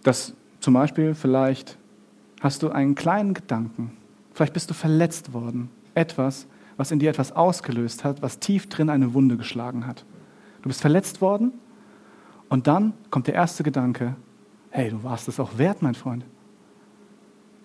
Dass 0.03 0.35
zum 0.61 0.75
Beispiel 0.75 1.15
vielleicht 1.15 1.79
hast 2.41 2.63
du 2.63 2.71
einen 2.71 2.95
kleinen 2.95 3.35
Gedanken, 3.35 3.97
vielleicht 4.33 4.53
bist 4.53 4.71
du 4.71 4.75
verletzt 4.75 5.33
worden, 5.33 5.71
etwas, 5.95 6.47
was 6.77 6.91
in 6.91 6.99
dir 6.99 7.11
etwas 7.11 7.33
ausgelöst 7.33 8.05
hat, 8.05 8.23
was 8.23 8.39
tief 8.39 8.69
drin 8.69 8.91
eine 8.91 9.15
Wunde 9.15 9.37
geschlagen 9.37 9.87
hat. 9.87 10.05
Du 10.63 10.69
bist 10.69 10.81
verletzt 10.81 11.21
worden 11.21 11.53
und 12.49 12.67
dann 12.67 12.95
kommt 13.11 13.27
der 13.27 13.35
erste 13.35 13.63
Gedanke, 13.63 14.17
hey, 14.71 14.91
du 14.91 15.03
warst 15.03 15.29
es 15.29 15.39
auch 15.39 15.59
wert, 15.59 15.83
mein 15.83 15.95
Freund. 15.95 16.25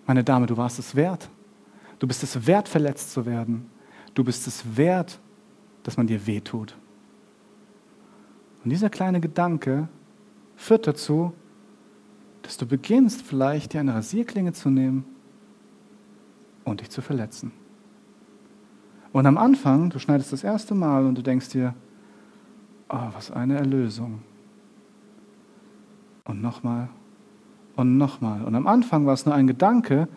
Meine 0.06 0.24
Dame, 0.24 0.48
du 0.48 0.58
warst 0.58 0.80
es 0.80 0.96
wert. 0.96 1.30
Du 2.00 2.08
bist 2.08 2.24
es 2.24 2.48
wert, 2.48 2.68
verletzt 2.68 3.12
zu 3.12 3.26
werden. 3.26 3.70
Du 4.14 4.24
bist 4.24 4.48
es 4.48 4.78
wert, 4.78 5.20
dass 5.84 5.98
man 5.98 6.08
dir 6.08 6.26
wehtut. 6.26 6.76
Und 8.64 8.72
dieser 8.72 8.90
kleine 8.90 9.20
Gedanke 9.20 9.88
führt 10.56 10.88
dazu, 10.88 11.34
dass 12.42 12.58
du 12.58 12.66
beginnst, 12.66 13.22
vielleicht 13.22 13.74
dir 13.74 13.82
eine 13.82 13.94
Rasierklinge 13.94 14.54
zu 14.54 14.70
nehmen 14.70 15.06
und 16.64 16.82
dich 16.82 16.90
zu 16.90 17.02
verletzen. 17.02 17.52
Und 19.12 19.26
am 19.26 19.38
Anfang, 19.38 19.90
du 19.90 20.00
schneidest 20.00 20.34
das 20.34 20.44
erste 20.44 20.76
Mal 20.76 21.06
und 21.06 21.18
du 21.18 21.22
denkst 21.22 21.50
dir, 21.50 21.74
oh, 22.90 23.08
was 23.14 23.32
eine 23.32 23.58
Erlösung. 23.58 24.22
Und 26.26 26.42
nochmal 26.42 26.90
und 27.76 27.98
nochmal. 27.98 28.44
Und 28.44 28.56
am 28.56 28.68
Anfang 28.68 29.06
war 29.06 29.14
es 29.14 29.26
nur 29.26 29.34
ein 29.34 29.48
Gedanke 29.48 30.08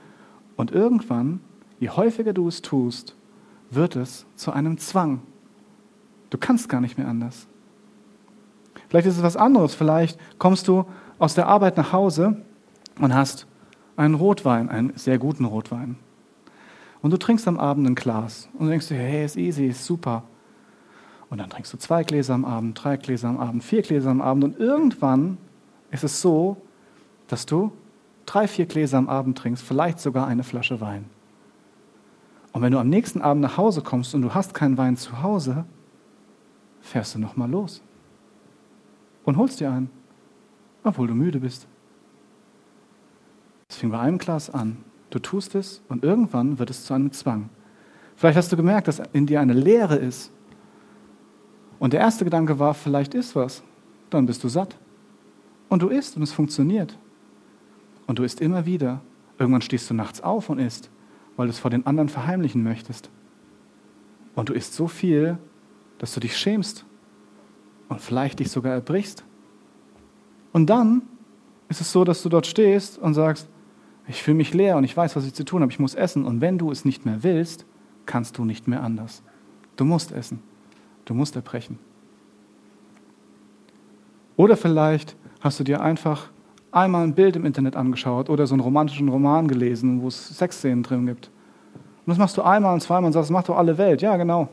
und 0.57 0.73
irgendwann, 0.73 1.41
je 1.83 1.91
häufiger 1.91 2.33
du 2.33 2.47
es 2.47 2.63
tust, 2.63 3.17
wird 3.69 3.97
es 3.97 4.25
zu 4.37 4.53
einem 4.53 4.79
Zwang. 4.79 5.21
Du 6.31 6.39
kannst 6.39 6.69
gar 6.69 6.81
nicht 6.81 6.97
mehr 6.97 7.09
anders. 7.09 7.49
Vielleicht 8.89 9.09
ist 9.09 9.17
es 9.17 9.23
was 9.25 9.37
anderes. 9.37 9.75
Vielleicht 9.75 10.17
kommst 10.39 10.69
du 10.69 10.85
aus 11.19 11.35
der 11.35 11.49
Arbeit 11.49 11.77
nach 11.77 11.93
Hause 11.93 12.41
und 13.01 13.13
hast 13.13 13.49
einen 13.97 14.15
Rotwein, 14.15 14.69
einen 14.69 14.93
sehr 14.97 15.19
guten 15.19 15.45
Rotwein. 15.45 15.97
Und 17.01 17.11
du 17.11 17.17
trinkst 17.17 17.49
am 17.49 17.59
Abend 17.59 17.89
ein 17.89 17.97
Glas 17.97 18.49
und 18.57 18.69
denkst 18.69 18.87
dir, 18.87 18.95
hey, 18.95 19.25
ist 19.25 19.37
easy, 19.37 19.67
ist 19.67 19.85
super. 19.85 20.23
Und 21.31 21.39
dann 21.39 21.51
trinkst 21.51 21.73
du 21.73 21.79
zwei 21.79 22.05
Gläser 22.05 22.35
am 22.35 22.45
Abend, 22.45 22.81
drei 22.81 22.97
Gläser 22.97 23.29
am 23.29 23.41
Abend, 23.41 23.65
vier 23.65 23.83
Gläser 23.83 24.11
am 24.11 24.21
Abend 24.21 24.45
und 24.45 24.57
irgendwann 24.57 25.37
ist 25.91 26.05
es 26.05 26.21
so, 26.21 26.59
dass 27.27 27.45
du 27.45 27.73
drei, 28.25 28.47
vier 28.47 28.67
Gläser 28.67 28.99
am 28.99 29.09
Abend 29.09 29.37
trinkst, 29.37 29.65
vielleicht 29.65 29.99
sogar 29.99 30.29
eine 30.29 30.45
Flasche 30.45 30.81
Wein. 30.81 31.07
Und 32.53 32.61
wenn 32.63 32.73
du 32.73 32.79
am 32.79 32.89
nächsten 32.89 33.23
Abend 33.23 33.43
nach 33.43 33.57
Hause 33.57 33.81
kommst 33.83 34.15
und 34.15 34.23
du 34.23 34.35
hast 34.35 34.55
keinen 34.55 34.77
Wein 34.77 34.97
zu 34.97 35.23
Hause, 35.23 35.65
fährst 36.81 37.15
du 37.15 37.19
nochmal 37.19 37.51
los 37.51 37.83
und 39.25 39.37
holst 39.37 39.61
dir 39.61 39.71
einen, 39.71 39.91
obwohl 40.85 41.07
du 41.07 41.15
müde 41.15 41.41
bist. 41.41 41.67
Es 43.69 43.77
fing 43.77 43.91
bei 43.91 43.99
einem 43.99 44.19
Glas 44.19 44.51
an. 44.51 44.79
Du 45.11 45.19
tust 45.19 45.55
es 45.55 45.83
und 45.89 46.05
irgendwann 46.05 46.59
wird 46.59 46.71
es 46.71 46.85
zu 46.85 46.95
einem 46.95 47.13
Zwang. 47.13 47.49
Vielleicht 48.17 48.37
hast 48.37 48.53
du 48.53 48.57
gemerkt, 48.57 48.89
dass 48.89 49.03
in 49.13 49.27
dir 49.27 49.41
eine 49.41 49.55
Leere 49.55 49.97
ist. 49.97 50.31
Und 51.79 51.93
der 51.93 52.01
erste 52.01 52.25
Gedanke 52.25 52.59
war, 52.59 52.75
vielleicht 52.75 53.15
ist 53.15 53.35
was. 53.35 53.63
Dann 54.11 54.27
bist 54.27 54.45
du 54.45 54.49
satt. 54.49 54.77
Und 55.69 55.83
du 55.83 55.89
isst 55.89 56.17
und 56.17 56.23
es 56.23 56.33
funktioniert. 56.33 56.99
Und 58.07 58.19
du 58.19 58.25
isst 58.25 58.41
immer 58.41 58.67
wieder. 58.67 59.01
Irgendwann 59.39 59.63
stehst 59.63 59.89
du 59.91 59.95
nachts 59.95 60.21
auf 60.21 60.51
und 60.51 60.59
isst, 60.59 60.91
weil 61.37 61.47
du 61.47 61.53
es 61.53 61.59
vor 61.59 61.71
den 61.71 61.87
anderen 61.87 62.09
verheimlichen 62.09 62.63
möchtest. 62.63 63.11
Und 64.35 64.49
du 64.49 64.53
isst 64.53 64.75
so 64.75 64.89
viel, 64.89 65.39
dass 65.99 66.15
du 66.15 66.21
dich 66.21 66.37
schämst 66.37 66.85
und 67.89 68.01
vielleicht 68.01 68.39
dich 68.39 68.51
sogar 68.51 68.73
erbrichst. 68.73 69.25
Und 70.53 70.69
dann 70.69 71.03
ist 71.69 71.81
es 71.81 71.93
so, 71.93 72.05
dass 72.05 72.23
du 72.23 72.29
dort 72.29 72.47
stehst 72.47 72.99
und 72.99 73.15
sagst, 73.15 73.49
ich 74.09 74.23
fühle 74.23 74.37
mich 74.37 74.53
leer 74.53 74.77
und 74.77 74.85
ich 74.85 74.97
weiß, 74.97 75.17
was 75.17 75.27
ich 75.27 75.35
zu 75.35 75.45
tun 75.45 75.63
habe, 75.63 75.73
ich 75.73 75.79
muss 75.79 75.95
essen. 75.95 76.25
Und 76.25 76.41
wenn 76.41 76.59
du 76.59 76.71
es 76.71 76.85
nicht 76.85 77.07
mehr 77.07 77.23
willst, 77.23 77.67
kannst 78.05 78.37
du 78.39 78.45
nicht 78.45 78.69
mehr 78.69 78.83
anders. 78.83 79.23
Du 79.77 79.85
musst 79.85 80.13
essen. 80.13 80.43
Du 81.05 81.15
musst 81.15 81.37
erbrechen. 81.37 81.79
Oder 84.37 84.57
vielleicht 84.57 85.17
hast 85.41 85.61
du 85.61 85.65
dir 85.65 85.81
einfach 85.81 86.31
einmal 86.73 87.05
ein 87.05 87.15
Bild 87.15 87.37
im 87.37 87.45
Internet 87.45 87.77
angeschaut 87.77 88.29
oder 88.29 88.47
so 88.47 88.55
einen 88.55 88.61
romantischen 88.61 89.09
Roman 89.09 89.47
gelesen, 89.47 90.03
wo 90.03 90.09
es 90.09 90.37
Sexszenen 90.37 90.83
drin 90.83 91.07
gibt. 91.07 91.31
Und 92.05 92.11
das 92.11 92.19
machst 92.19 92.37
du 92.37 92.43
einmal 92.43 92.75
und 92.75 92.81
zweimal 92.81 93.07
und 93.07 93.13
sagst, 93.13 93.31
das 93.31 93.33
macht 93.33 93.49
doch 93.49 93.57
alle 93.57 93.79
Welt. 93.79 94.03
Ja, 94.03 94.17
genau. 94.17 94.49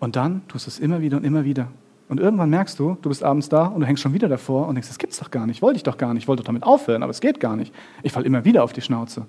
Und 0.00 0.16
dann 0.16 0.46
tust 0.48 0.66
du 0.66 0.70
es 0.70 0.78
immer 0.78 1.00
wieder 1.00 1.16
und 1.16 1.24
immer 1.24 1.44
wieder. 1.44 1.68
Und 2.08 2.20
irgendwann 2.20 2.50
merkst 2.50 2.78
du, 2.78 2.96
du 3.02 3.08
bist 3.08 3.24
abends 3.24 3.48
da 3.48 3.66
und 3.66 3.80
du 3.80 3.86
hängst 3.86 4.02
schon 4.02 4.14
wieder 4.14 4.28
davor 4.28 4.68
und 4.68 4.76
denkst, 4.76 4.88
das 4.88 4.98
gibt's 4.98 5.18
doch 5.18 5.30
gar 5.30 5.46
nicht, 5.46 5.60
wollte 5.60 5.78
ich 5.78 5.82
doch 5.82 5.98
gar 5.98 6.14
nicht, 6.14 6.22
ich 6.22 6.28
wollte 6.28 6.42
doch 6.42 6.46
damit 6.46 6.62
aufhören, 6.62 7.02
aber 7.02 7.10
es 7.10 7.20
geht 7.20 7.40
gar 7.40 7.56
nicht. 7.56 7.74
Ich 8.02 8.12
falle 8.12 8.26
immer 8.26 8.44
wieder 8.44 8.62
auf 8.62 8.72
die 8.72 8.80
Schnauze. 8.80 9.26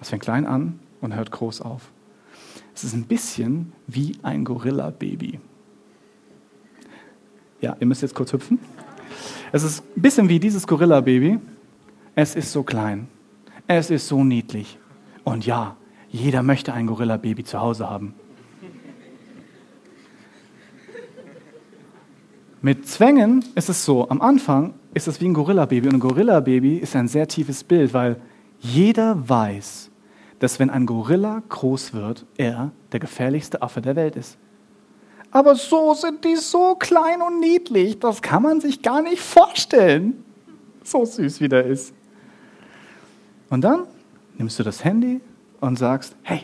Es 0.00 0.08
fängt 0.08 0.22
klein 0.22 0.46
an 0.46 0.80
und 1.00 1.14
hört 1.14 1.30
groß 1.30 1.60
auf. 1.60 1.92
Es 2.74 2.84
ist 2.84 2.94
ein 2.94 3.04
bisschen 3.04 3.72
wie 3.86 4.16
ein 4.22 4.44
Gorilla-Baby. 4.44 5.38
Ja, 7.64 7.74
ihr 7.80 7.86
müsst 7.86 8.02
jetzt 8.02 8.14
kurz 8.14 8.30
hüpfen. 8.30 8.58
Es 9.50 9.62
ist 9.62 9.82
ein 9.96 10.02
bisschen 10.02 10.28
wie 10.28 10.38
dieses 10.38 10.66
Gorilla-Baby. 10.66 11.38
Es 12.14 12.36
ist 12.36 12.52
so 12.52 12.62
klein. 12.62 13.08
Es 13.66 13.88
ist 13.88 14.06
so 14.06 14.22
niedlich. 14.22 14.78
Und 15.24 15.46
ja, 15.46 15.74
jeder 16.10 16.42
möchte 16.42 16.74
ein 16.74 16.86
Gorilla-Baby 16.86 17.42
zu 17.44 17.58
Hause 17.58 17.88
haben. 17.88 18.12
Mit 22.60 22.86
Zwängen 22.86 23.42
ist 23.54 23.70
es 23.70 23.86
so, 23.86 24.10
am 24.10 24.20
Anfang 24.20 24.74
ist 24.92 25.08
es 25.08 25.22
wie 25.22 25.28
ein 25.28 25.32
Gorilla-Baby 25.32 25.88
und 25.88 25.94
ein 25.94 26.00
Gorilla-Baby 26.00 26.76
ist 26.76 26.94
ein 26.94 27.08
sehr 27.08 27.28
tiefes 27.28 27.64
Bild, 27.64 27.94
weil 27.94 28.20
jeder 28.60 29.26
weiß, 29.26 29.90
dass 30.38 30.58
wenn 30.58 30.68
ein 30.68 30.84
Gorilla 30.84 31.42
groß 31.48 31.94
wird, 31.94 32.26
er 32.36 32.72
der 32.92 33.00
gefährlichste 33.00 33.62
Affe 33.62 33.80
der 33.80 33.96
Welt 33.96 34.16
ist. 34.16 34.36
Aber 35.34 35.56
so 35.56 35.94
sind 35.94 36.24
die 36.24 36.36
so 36.36 36.76
klein 36.76 37.20
und 37.20 37.40
niedlich, 37.40 37.98
das 37.98 38.22
kann 38.22 38.44
man 38.44 38.60
sich 38.60 38.82
gar 38.82 39.02
nicht 39.02 39.20
vorstellen. 39.20 40.24
So 40.84 41.04
süß 41.04 41.40
wie 41.40 41.48
der 41.48 41.66
ist. 41.66 41.92
Und 43.50 43.62
dann 43.62 43.88
nimmst 44.38 44.60
du 44.60 44.62
das 44.62 44.84
Handy 44.84 45.20
und 45.60 45.76
sagst, 45.76 46.14
hey, 46.22 46.42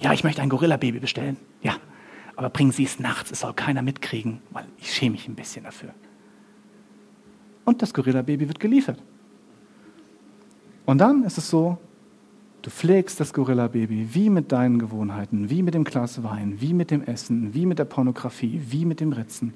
ja, 0.00 0.12
ich 0.12 0.24
möchte 0.24 0.42
ein 0.42 0.48
Gorilla-Baby 0.48 0.98
bestellen. 0.98 1.36
Ja, 1.62 1.76
aber 2.34 2.50
bringen 2.50 2.72
Sie 2.72 2.82
es 2.82 2.98
nachts, 2.98 3.30
es 3.30 3.38
soll 3.40 3.54
keiner 3.54 3.82
mitkriegen, 3.82 4.42
weil 4.50 4.66
ich 4.78 4.92
schäme 4.92 5.12
mich 5.12 5.28
ein 5.28 5.36
bisschen 5.36 5.62
dafür. 5.62 5.90
Und 7.64 7.80
das 7.80 7.94
Gorilla-Baby 7.94 8.48
wird 8.48 8.58
geliefert. 8.58 9.00
Und 10.84 10.98
dann 10.98 11.22
ist 11.22 11.38
es 11.38 11.48
so, 11.48 11.78
du 12.62 12.70
pflegst 12.70 13.18
das 13.20 13.32
Gorilla-Baby 13.32 14.14
wie 14.14 14.30
mit 14.30 14.52
deinen 14.52 14.78
Gewohnheiten, 14.78 15.50
wie 15.50 15.62
mit 15.62 15.74
dem 15.74 15.84
Glas 15.84 16.22
Wein, 16.22 16.60
wie 16.60 16.72
mit 16.72 16.90
dem 16.90 17.02
Essen, 17.02 17.52
wie 17.54 17.66
mit 17.66 17.78
der 17.78 17.84
Pornografie, 17.84 18.62
wie 18.68 18.84
mit 18.84 19.00
dem 19.00 19.12
Ritzen. 19.12 19.52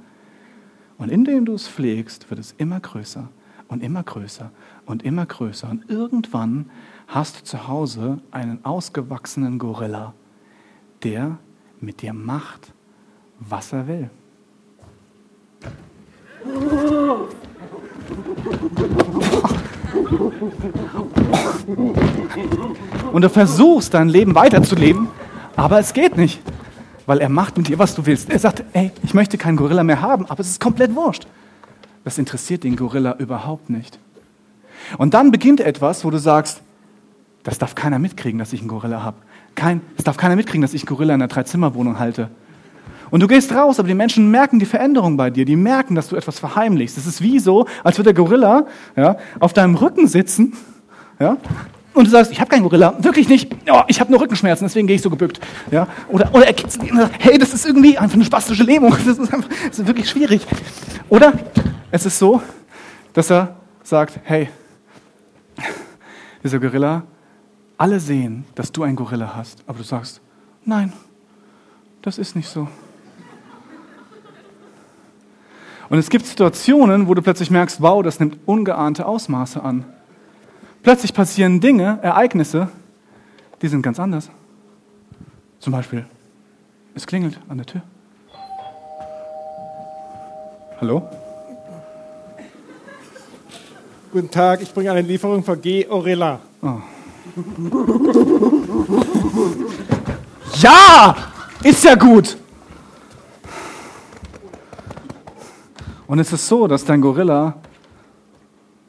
Und 0.99 1.11
indem 1.11 1.45
du 1.45 1.55
es 1.55 1.69
pflegst, 1.69 2.29
wird 2.31 2.41
es 2.41 2.53
immer 2.59 2.81
größer 2.81 3.29
und 3.69 3.83
immer 3.83 4.03
größer 4.03 4.51
und 4.87 5.05
immer 5.05 5.25
größer. 5.25 5.71
Und 5.71 5.89
irgendwann 5.89 6.71
hast 7.07 7.41
du 7.41 7.45
zu 7.45 7.69
Hause 7.69 8.19
einen 8.33 8.65
ausgewachsenen 8.65 9.59
Gorilla, 9.59 10.15
der 11.03 11.39
mit 11.81 12.03
dir 12.03 12.13
macht, 12.13 12.73
was 13.39 13.73
er 13.73 13.87
will. 13.87 14.11
Und 23.13 23.23
du 23.23 23.29
versuchst 23.31 23.95
dein 23.95 24.09
Leben 24.09 24.35
weiterzuleben, 24.35 25.09
aber 25.57 25.79
es 25.79 25.93
geht 25.93 26.17
nicht, 26.17 26.41
weil 27.07 27.19
er 27.19 27.29
macht 27.29 27.57
mit 27.57 27.69
dir, 27.69 27.79
was 27.79 27.95
du 27.95 28.05
willst. 28.07 28.31
Er 28.31 28.39
sagt, 28.39 28.65
ey, 28.73 28.91
ich 29.03 29.15
möchte 29.15 29.39
keinen 29.39 29.57
Gorilla 29.57 29.83
mehr 29.83 30.01
haben, 30.01 30.27
aber 30.27 30.41
es 30.41 30.51
ist 30.51 30.61
komplett 30.61 30.95
wurscht. 30.95 31.27
Das 32.05 32.19
interessiert 32.19 32.65
den 32.65 32.77
Gorilla 32.77 33.17
überhaupt 33.19 33.71
nicht. 33.71 33.99
Und 34.99 35.15
dann 35.15 35.31
beginnt 35.31 35.61
etwas, 35.61 36.05
wo 36.05 36.11
du 36.11 36.19
sagst, 36.19 36.63
das 37.43 37.59
darf 37.59 37.75
keiner 37.75 37.99
mitkriegen, 37.99 38.39
dass 38.39 38.53
ich 38.53 38.61
einen 38.61 38.69
Gorilla 38.69 39.03
habe. 39.03 39.17
Kein, 39.55 39.81
es 39.97 40.05
darf 40.05 40.17
keiner 40.17 40.37
mitkriegen, 40.37 40.63
dass 40.63 40.75
ich 40.75 40.83
einen 40.83 40.89
Gorilla 40.89 41.15
in 41.15 41.23
einer 41.23 41.29
Dreizimmerwohnung 41.29 41.99
halte. 41.99 42.29
Und 43.11 43.21
du 43.21 43.27
gehst 43.27 43.53
raus, 43.55 43.79
aber 43.79 43.89
die 43.89 43.95
Menschen 43.95 44.31
merken 44.31 44.59
die 44.59 44.67
Veränderung 44.67 45.17
bei 45.17 45.31
dir. 45.31 45.45
Die 45.45 45.57
merken, 45.57 45.95
dass 45.95 46.09
du 46.09 46.17
etwas 46.17 46.39
verheimlichst. 46.39 46.99
Es 46.99 47.07
ist 47.07 47.23
wie 47.23 47.39
so, 47.39 47.67
als 47.85 47.99
würde 47.99 48.13
der 48.13 48.25
Gorilla 48.25 48.67
ja, 48.97 49.17
auf 49.39 49.53
deinem 49.53 49.75
Rücken 49.77 50.09
sitzen 50.09 50.55
ja, 51.19 51.37
und 51.95 52.05
du 52.05 52.11
sagst, 52.11 52.31
ich 52.31 52.41
habe 52.41 52.51
keinen 52.51 52.63
Gorilla, 52.63 52.95
wirklich 52.99 53.29
nicht. 53.29 53.55
Oh, 53.71 53.83
ich 53.87 54.01
habe 54.01 54.11
nur 54.11 54.21
Rückenschmerzen, 54.21 54.67
deswegen 54.67 54.87
gehe 54.87 54.97
ich 54.97 55.03
so 55.03 55.09
gebückt. 55.09 55.41
Ja? 55.71 55.89
Oder, 56.09 56.35
oder 56.35 56.47
er 56.47 56.55
ihn 56.59 56.91
und 56.91 56.99
sagt, 56.99 57.15
hey, 57.25 57.39
das 57.39 57.55
ist 57.55 57.65
irgendwie 57.65 57.97
einfach 57.97 58.17
eine 58.17 58.25
spastische 58.25 58.65
Lähmung. 58.65 58.95
Das 59.07 59.19
ist, 59.19 59.33
einfach, 59.33 59.49
das 59.69 59.79
ist 59.79 59.87
wirklich 59.87 60.09
schwierig. 60.09 60.47
Oder 61.09 61.33
es 61.91 62.05
ist 62.05 62.19
so, 62.19 62.43
dass 63.15 63.31
er 63.31 63.57
sagt, 63.83 64.21
hey, 64.25 64.51
dieser 66.43 66.59
Gorilla, 66.59 67.05
alle 67.79 67.99
sehen, 67.99 68.45
dass 68.55 68.71
du 68.73 68.83
einen 68.83 68.97
Gorilla 68.97 69.35
hast, 69.35 69.63
aber 69.67 69.79
du 69.79 69.85
sagst, 69.85 70.21
nein, 70.65 70.93
das 72.03 72.19
ist 72.19 72.37
nicht 72.37 72.49
so. 72.49 72.69
Und 75.89 75.99
es 75.99 76.11
gibt 76.11 76.27
Situationen, 76.27 77.07
wo 77.07 77.15
du 77.15 77.23
plötzlich 77.23 77.51
merkst, 77.51 77.81
wow, 77.81 78.03
das 78.03 78.19
nimmt 78.19 78.39
ungeahnte 78.47 79.07
Ausmaße 79.07 79.63
an. 79.63 79.85
Plötzlich 80.83 81.15
passieren 81.15 81.61
Dinge, 81.61 81.99
Ereignisse, 82.03 82.69
die 83.63 83.69
sind 83.69 83.83
ganz 83.83 84.01
anders. 84.01 84.31
Zum 85.61 85.73
Beispiel, 85.73 86.05
es 86.95 87.07
klingelt 87.07 87.39
an 87.49 87.59
der 87.59 87.67
Tür. 87.67 87.83
Hallo? 90.81 91.03
Guten 94.13 94.31
Tag, 94.31 94.63
ich 94.63 94.73
bringe 94.73 94.91
eine 94.91 95.03
Lieferung 95.03 95.43
von 95.45 95.61
G. 95.61 95.87
Orella. 95.89 96.41
Oh. 96.63 96.81
Ja! 100.61 101.17
Ist 101.63 101.85
ja 101.85 101.95
gut! 101.95 102.37
Und 106.07 106.21
es 106.21 106.33
ist 106.33 106.47
so, 106.47 106.69
dass 106.69 106.85
dein 106.85 107.01
Gorilla 107.01 107.61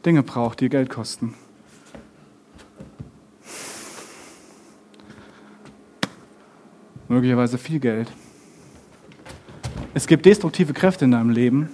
Dinge 0.06 0.22
braucht, 0.22 0.60
die 0.62 0.70
Geld 0.70 0.90
kosten. 0.90 1.34
Möglicherweise 7.08 7.58
viel 7.58 7.80
Geld. 7.80 8.12
Es 9.94 10.06
gibt 10.06 10.26
destruktive 10.26 10.74
Kräfte 10.74 11.06
in 11.06 11.12
deinem 11.12 11.32
Leben, 11.32 11.70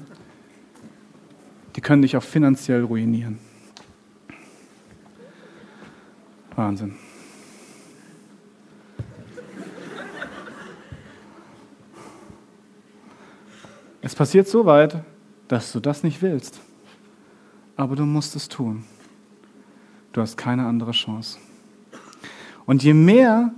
die 1.76 1.82
können 1.82 2.04
dich 2.04 2.16
auch 2.16 2.24
finanziell 2.24 2.84
ruinieren. 2.84 3.40
Wahnsinn. 6.56 6.96
Es 14.02 14.16
passiert 14.16 14.48
so 14.48 14.66
weit, 14.66 15.04
dass 15.48 15.72
du 15.72 15.80
das 15.80 16.04
nicht 16.04 16.22
willst. 16.22 16.60
Aber 17.76 17.96
du 17.96 18.06
musst 18.06 18.36
es 18.36 18.48
tun. 18.50 18.84
Du 20.12 20.22
hast 20.22 20.38
keine 20.38 20.66
andere 20.66 20.92
Chance. 20.92 21.40
Und 22.66 22.84
je 22.84 22.94
mehr 22.94 23.52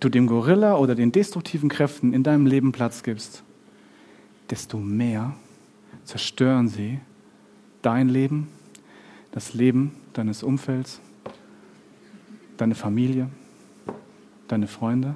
du 0.00 0.08
dem 0.08 0.26
Gorilla 0.26 0.76
oder 0.76 0.94
den 0.94 1.12
destruktiven 1.12 1.68
Kräften 1.68 2.12
in 2.12 2.22
deinem 2.22 2.46
Leben 2.46 2.72
Platz 2.72 3.02
gibst, 3.02 3.42
desto 4.50 4.78
mehr 4.78 5.34
zerstören 6.04 6.68
sie 6.68 7.00
dein 7.82 8.08
Leben, 8.08 8.48
das 9.32 9.54
Leben 9.54 9.94
deines 10.14 10.42
Umfelds, 10.42 11.00
deine 12.56 12.74
Familie, 12.74 13.28
deine 14.48 14.66
Freunde. 14.66 15.14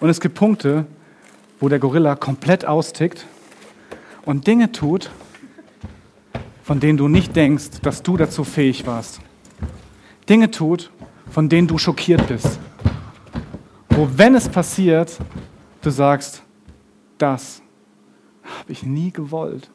Und 0.00 0.08
es 0.08 0.20
gibt 0.20 0.36
Punkte, 0.36 0.86
wo 1.58 1.68
der 1.68 1.78
Gorilla 1.78 2.14
komplett 2.14 2.64
austickt 2.64 3.26
und 4.26 4.46
Dinge 4.46 4.72
tut, 4.72 5.10
von 6.62 6.80
denen 6.80 6.98
du 6.98 7.08
nicht 7.08 7.34
denkst, 7.34 7.80
dass 7.82 8.02
du 8.02 8.18
dazu 8.18 8.44
fähig 8.44 8.86
warst. 8.86 9.20
Dinge 10.28 10.50
tut, 10.50 10.90
von 11.30 11.48
denen 11.48 11.68
du 11.68 11.78
schockiert 11.78 12.26
bist. 12.26 12.58
Wo, 13.88 14.08
wenn 14.16 14.34
es 14.34 14.48
passiert, 14.48 15.18
du 15.80 15.90
sagst, 15.90 16.42
das 17.18 17.62
habe 18.42 18.72
ich 18.72 18.82
nie 18.82 19.12
gewollt. 19.12 19.70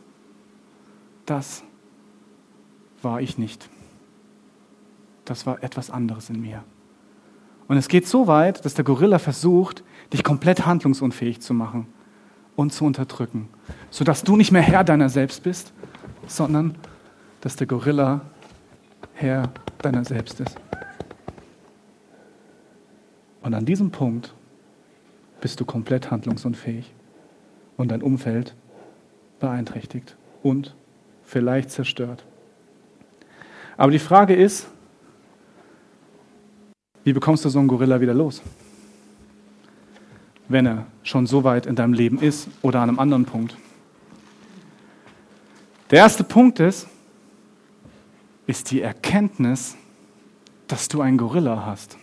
Das 1.26 1.64
war 3.02 3.22
ich 3.22 3.38
nicht. 3.38 3.70
Das 5.24 5.46
war 5.46 5.64
etwas 5.64 5.90
anderes 5.90 6.30
in 6.30 6.42
mir. 6.42 6.64
Und 7.70 7.78
es 7.78 7.88
geht 7.88 8.06
so 8.06 8.28
weit, 8.28 8.66
dass 8.66 8.74
der 8.74 8.84
Gorilla 8.84 9.18
versucht, 9.18 9.82
dich 10.12 10.26
komplett 10.26 10.66
handlungsunfähig 10.66 11.40
zu 11.40 11.54
machen 11.54 11.88
und 12.62 12.72
zu 12.72 12.86
unterdrücken, 12.86 13.50
sodass 13.90 14.24
du 14.24 14.38
nicht 14.38 14.52
mehr 14.52 14.62
Herr 14.62 14.84
deiner 14.84 15.10
selbst 15.10 15.44
bist, 15.44 15.74
sondern 16.28 16.76
dass 17.42 17.56
der 17.56 17.68
Gorilla 17.68 18.22
Herr 19.14 19.52
deiner 19.80 20.06
selbst 20.06 20.40
ist. 20.40 20.56
Und 23.42 23.54
an 23.54 23.66
diesem 23.66 23.92
Punkt 23.92 24.34
bist 25.42 25.60
du 25.60 25.66
komplett 25.66 26.12
handlungsunfähig 26.12 26.94
und 27.78 27.90
dein 27.90 28.04
Umfeld 28.04 28.56
beeinträchtigt 29.40 30.16
und 30.44 30.76
vielleicht 31.24 31.72
zerstört. 31.72 32.24
Aber 33.76 33.92
die 33.92 34.00
Frage 34.00 34.36
ist, 34.36 34.68
wie 37.04 37.14
bekommst 37.14 37.44
du 37.44 37.50
so 37.50 37.58
einen 37.58 37.68
Gorilla 37.68 38.00
wieder 38.00 38.14
los? 38.14 38.44
Wenn 40.52 40.66
er 40.66 40.86
schon 41.04 41.28
so 41.28 41.44
weit 41.44 41.66
in 41.66 41.76
deinem 41.76 41.94
Leben 41.94 42.20
ist 42.20 42.50
oder 42.62 42.82
an 42.82 42.90
einem 42.90 43.00
anderen 43.00 43.26
Punkt. 43.26 43.56
Der 45.90 46.00
erste 46.00 46.24
Punkt 46.24 46.60
ist, 46.60 46.88
ist 48.48 48.72
die 48.72 48.82
Erkenntnis, 48.82 49.78
dass 50.68 50.88
du 50.88 51.02
einen 51.02 51.18
Gorilla 51.18 51.66
hast. 51.66 51.98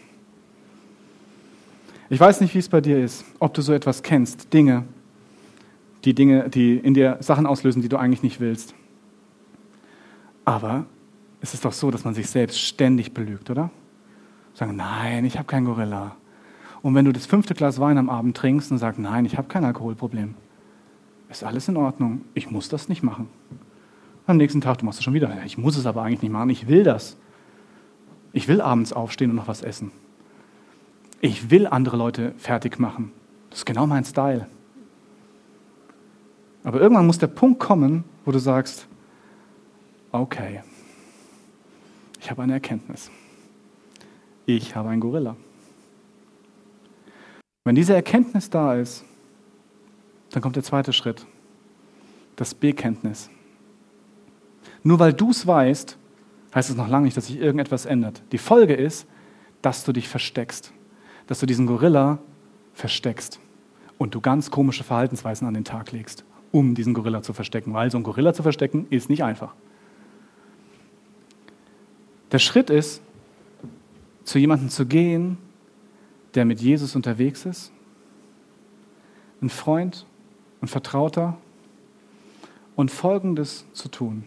Ich 2.10 2.18
weiß 2.18 2.40
nicht, 2.40 2.54
wie 2.54 2.58
es 2.58 2.68
bei 2.68 2.80
dir 2.80 2.98
ist, 2.98 3.24
ob 3.38 3.52
du 3.52 3.60
so 3.60 3.74
etwas 3.74 4.02
kennst, 4.02 4.52
Dinge, 4.52 4.84
die 6.04 6.14
Dinge, 6.14 6.48
die 6.48 6.76
in 6.78 6.94
dir 6.94 7.18
Sachen 7.20 7.46
auslösen, 7.46 7.82
die 7.82 7.88
du 7.88 7.98
eigentlich 7.98 8.22
nicht 8.22 8.40
willst. 8.40 8.74
Aber 10.46 10.86
es 11.42 11.52
ist 11.52 11.66
doch 11.66 11.72
so, 11.72 11.90
dass 11.90 12.04
man 12.04 12.14
sich 12.14 12.30
selbst 12.30 12.58
ständig 12.60 13.12
belügt, 13.12 13.50
oder? 13.50 13.70
Sagen, 14.54 14.76
nein, 14.76 15.26
ich 15.26 15.36
habe 15.36 15.46
kein 15.46 15.66
Gorilla. 15.66 16.16
Und 16.82 16.94
wenn 16.94 17.04
du 17.04 17.12
das 17.12 17.26
fünfte 17.26 17.54
Glas 17.54 17.80
Wein 17.80 17.98
am 17.98 18.08
Abend 18.08 18.36
trinkst 18.36 18.70
und 18.70 18.78
sagst, 18.78 19.00
nein, 19.00 19.24
ich 19.24 19.36
habe 19.36 19.48
kein 19.48 19.64
Alkoholproblem, 19.64 20.34
ist 21.28 21.44
alles 21.44 21.68
in 21.68 21.76
Ordnung. 21.76 22.22
Ich 22.34 22.50
muss 22.50 22.68
das 22.68 22.88
nicht 22.88 23.02
machen. 23.02 23.28
Am 24.26 24.36
nächsten 24.36 24.60
Tag, 24.60 24.78
du 24.78 24.84
machst 24.86 24.98
es 24.98 25.04
schon 25.04 25.14
wieder. 25.14 25.32
Ich 25.44 25.58
muss 25.58 25.76
es 25.76 25.86
aber 25.86 26.02
eigentlich 26.02 26.22
nicht 26.22 26.32
machen. 26.32 26.50
Ich 26.50 26.68
will 26.68 26.84
das. 26.84 27.16
Ich 28.32 28.48
will 28.48 28.60
abends 28.60 28.92
aufstehen 28.92 29.30
und 29.30 29.36
noch 29.36 29.48
was 29.48 29.62
essen. 29.62 29.90
Ich 31.20 31.50
will 31.50 31.66
andere 31.66 31.96
Leute 31.96 32.34
fertig 32.36 32.78
machen. 32.78 33.12
Das 33.50 33.60
ist 33.60 33.64
genau 33.64 33.86
mein 33.86 34.04
Style. 34.04 34.46
Aber 36.64 36.80
irgendwann 36.80 37.06
muss 37.06 37.18
der 37.18 37.28
Punkt 37.28 37.58
kommen, 37.60 38.04
wo 38.24 38.32
du 38.32 38.38
sagst, 38.38 38.86
okay, 40.12 40.62
ich 42.20 42.30
habe 42.30 42.42
eine 42.42 42.52
Erkenntnis. 42.52 43.10
Ich 44.46 44.76
habe 44.76 44.90
einen 44.90 45.00
Gorilla. 45.00 45.36
Wenn 47.68 47.74
diese 47.74 47.94
Erkenntnis 47.94 48.48
da 48.48 48.76
ist, 48.76 49.04
dann 50.30 50.40
kommt 50.40 50.56
der 50.56 50.62
zweite 50.62 50.94
Schritt, 50.94 51.26
das 52.34 52.54
Bekenntnis. 52.54 53.28
Nur 54.82 54.98
weil 54.98 55.12
du 55.12 55.32
es 55.32 55.46
weißt, 55.46 55.98
heißt 56.54 56.70
es 56.70 56.76
noch 56.76 56.88
lange 56.88 57.04
nicht, 57.04 57.18
dass 57.18 57.26
sich 57.26 57.38
irgendetwas 57.38 57.84
ändert. 57.84 58.22
Die 58.32 58.38
Folge 58.38 58.72
ist, 58.72 59.06
dass 59.60 59.84
du 59.84 59.92
dich 59.92 60.08
versteckst, 60.08 60.72
dass 61.26 61.40
du 61.40 61.44
diesen 61.44 61.66
Gorilla 61.66 62.20
versteckst 62.72 63.38
und 63.98 64.14
du 64.14 64.22
ganz 64.22 64.50
komische 64.50 64.82
Verhaltensweisen 64.82 65.46
an 65.46 65.52
den 65.52 65.64
Tag 65.64 65.92
legst, 65.92 66.24
um 66.52 66.74
diesen 66.74 66.94
Gorilla 66.94 67.20
zu 67.20 67.34
verstecken, 67.34 67.74
weil 67.74 67.90
so 67.90 67.98
ein 67.98 68.02
Gorilla 68.02 68.32
zu 68.32 68.42
verstecken 68.42 68.86
ist 68.88 69.10
nicht 69.10 69.24
einfach. 69.24 69.54
Der 72.32 72.38
Schritt 72.38 72.70
ist, 72.70 73.02
zu 74.24 74.38
jemandem 74.38 74.70
zu 74.70 74.86
gehen, 74.86 75.36
der 76.34 76.44
mit 76.44 76.60
Jesus 76.60 76.94
unterwegs 76.94 77.46
ist, 77.46 77.72
ein 79.40 79.48
Freund, 79.48 80.06
ein 80.60 80.68
Vertrauter, 80.68 81.38
und 82.78 82.92
Folgendes 82.92 83.64
zu 83.72 83.88
tun. 83.88 84.24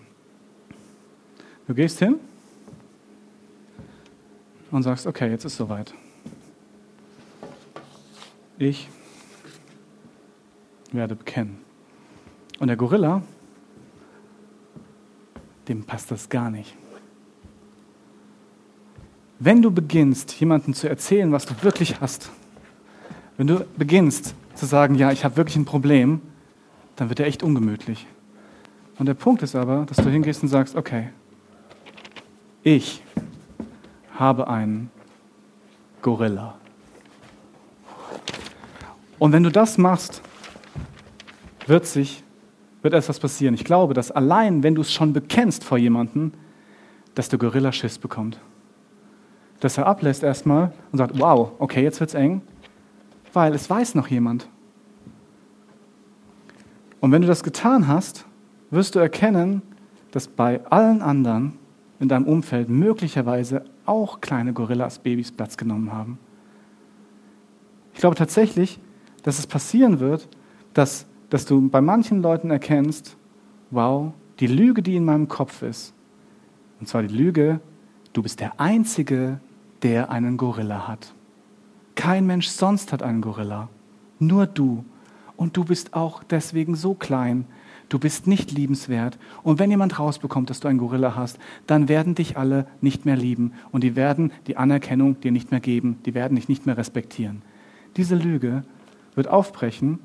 Du 1.68 1.74
gehst 1.74 2.00
hin 2.00 2.20
und 4.72 4.84
sagst, 4.84 5.08
okay, 5.08 5.30
jetzt 5.30 5.46
ist 5.46 5.56
soweit. 5.56 5.94
Ich 8.58 8.90
werde 10.92 11.16
bekennen. 11.16 11.60
Und 12.60 12.68
der 12.68 12.76
Gorilla, 12.76 13.24
dem 15.70 15.86
passt 15.86 16.12
das 16.12 16.28
gar 16.28 16.50
nicht. 16.50 16.76
Wenn 19.44 19.64
du 19.64 19.72
beginnst, 19.72 20.40
jemandem 20.40 20.76
zu 20.76 20.88
erzählen, 20.88 21.32
was 21.32 21.48
du 21.48 21.56
wirklich 21.64 22.00
hast, 22.00 22.30
wenn 23.38 23.48
du 23.48 23.66
beginnst 23.76 24.36
zu 24.54 24.68
sagen, 24.68 24.94
ja, 24.94 25.12
ich 25.12 25.26
habe 25.26 25.36
wirklich 25.36 25.56
ein 25.56 25.66
Problem, 25.66 26.22
dann 26.96 27.10
wird 27.10 27.20
er 27.20 27.26
echt 27.26 27.42
ungemütlich. 27.42 28.06
Und 29.00 29.08
der 29.08 29.16
Punkt 29.16 29.42
ist 29.42 29.56
aber, 29.56 29.88
dass 29.88 29.98
du 29.98 30.12
hingehst 30.12 30.44
und 30.44 30.50
sagst, 30.50 30.76
okay, 30.76 31.10
ich 32.62 33.02
habe 34.14 34.48
einen 34.48 34.92
Gorilla. 36.04 36.54
Und 39.18 39.32
wenn 39.32 39.42
du 39.42 39.50
das 39.50 39.80
machst, 39.80 40.22
wird 41.66 41.88
sich, 41.88 42.24
wird 42.84 42.94
etwas 42.94 43.20
passieren. 43.20 43.56
Ich 43.56 43.66
glaube, 43.66 43.96
dass 43.96 44.12
allein, 44.12 44.62
wenn 44.62 44.76
du 44.76 44.82
es 44.82 44.94
schon 44.94 45.14
bekennst 45.14 45.64
vor 45.64 45.80
jemandem, 45.80 46.32
dass 47.16 47.28
der 47.28 47.40
Gorilla 47.40 47.72
Schiss 47.72 47.98
bekommt. 47.98 48.40
Dass 49.62 49.78
er 49.78 49.88
ablässt 49.88 50.24
erstmal 50.24 50.74
und 50.92 50.98
sagt, 50.98 51.18
wow, 51.18 51.52
okay, 51.60 51.82
jetzt 51.82 52.00
wird's 52.02 52.14
eng, 52.14 52.42
weil 53.32 53.54
es 53.54 53.70
weiß 53.70 53.96
noch 53.96 54.08
jemand. 54.08 54.50
Und 57.00 57.12
wenn 57.12 57.22
du 57.22 57.28
das 57.28 57.44
getan 57.44 57.88
hast, 57.88 58.26
wirst 58.70 58.96
du 58.96 59.00
erkennen, 59.00 59.62
dass 60.12 60.28
bei 60.28 60.64
allen 60.66 61.02
anderen 61.02 61.58
in 62.00 62.10
deinem 62.10 62.26
Umfeld 62.26 62.70
möglicherweise 62.70 63.64
auch 63.86 64.22
kleine 64.22 64.54
Gorillas, 64.54 65.00
Babys 65.00 65.32
Platz 65.32 65.58
genommen 65.58 65.92
haben. 65.94 66.20
Ich 67.94 68.00
glaube 68.00 68.16
tatsächlich, 68.16 68.80
dass 69.24 69.40
es 69.40 69.48
passieren 69.48 70.00
wird, 70.00 70.28
dass, 70.74 71.06
dass 71.30 71.46
du 71.46 71.70
bei 71.70 71.82
manchen 71.82 72.22
Leuten 72.22 72.50
erkennst, 72.50 73.18
wow, 73.70 74.14
die 74.40 74.48
Lüge, 74.48 74.82
die 74.82 74.96
in 74.96 75.06
meinem 75.06 75.28
Kopf 75.28 75.62
ist, 75.62 75.94
und 76.80 76.88
zwar 76.88 77.04
die 77.04 77.16
Lüge, 77.16 77.60
du 78.14 78.24
bist 78.24 78.40
der 78.40 78.60
Einzige, 78.60 79.40
der 79.84 80.12
einen 80.12 80.38
Gorilla 80.38 80.88
hat. 80.88 81.14
Kein 81.96 82.26
Mensch 82.26 82.48
sonst 82.48 82.94
hat 82.94 83.04
einen 83.04 83.22
Gorilla, 83.22 83.70
nur 84.20 84.48
du. 84.48 84.86
Und 85.36 85.58
du 85.58 85.66
bist 85.66 85.94
auch 85.94 86.24
deswegen 86.24 86.76
so 86.76 86.94
klein, 86.94 87.46
du 87.90 88.00
bist 88.00 88.28
nicht 88.28 88.52
liebenswert. 88.52 89.18
Und 89.44 89.60
wenn 89.60 89.72
jemand 89.72 90.00
rausbekommt, 90.00 90.50
dass 90.50 90.60
du 90.60 90.68
einen 90.68 90.80
Gorilla 90.80 91.16
hast, 91.16 91.40
dann 91.68 91.90
werden 91.90 92.16
dich 92.16 92.38
alle 92.38 92.68
nicht 92.80 93.06
mehr 93.06 93.16
lieben 93.18 93.54
und 93.72 93.84
die 93.84 93.96
werden 93.96 94.32
die 94.48 94.58
Anerkennung 94.58 95.20
dir 95.20 95.32
nicht 95.32 95.52
mehr 95.52 95.60
geben, 95.60 95.98
die 96.06 96.14
werden 96.14 96.36
dich 96.36 96.48
nicht 96.48 96.66
mehr 96.66 96.78
respektieren. 96.78 97.42
Diese 97.98 98.16
Lüge 98.16 98.64
wird 99.16 99.28
aufbrechen, 99.28 100.00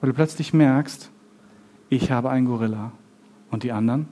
weil 0.00 0.10
du 0.10 0.16
plötzlich 0.16 0.52
merkst, 0.52 1.10
ich 1.88 2.10
habe 2.10 2.30
einen 2.30 2.46
Gorilla. 2.46 2.92
Und 3.50 3.62
die 3.62 3.72
anderen? 3.72 4.08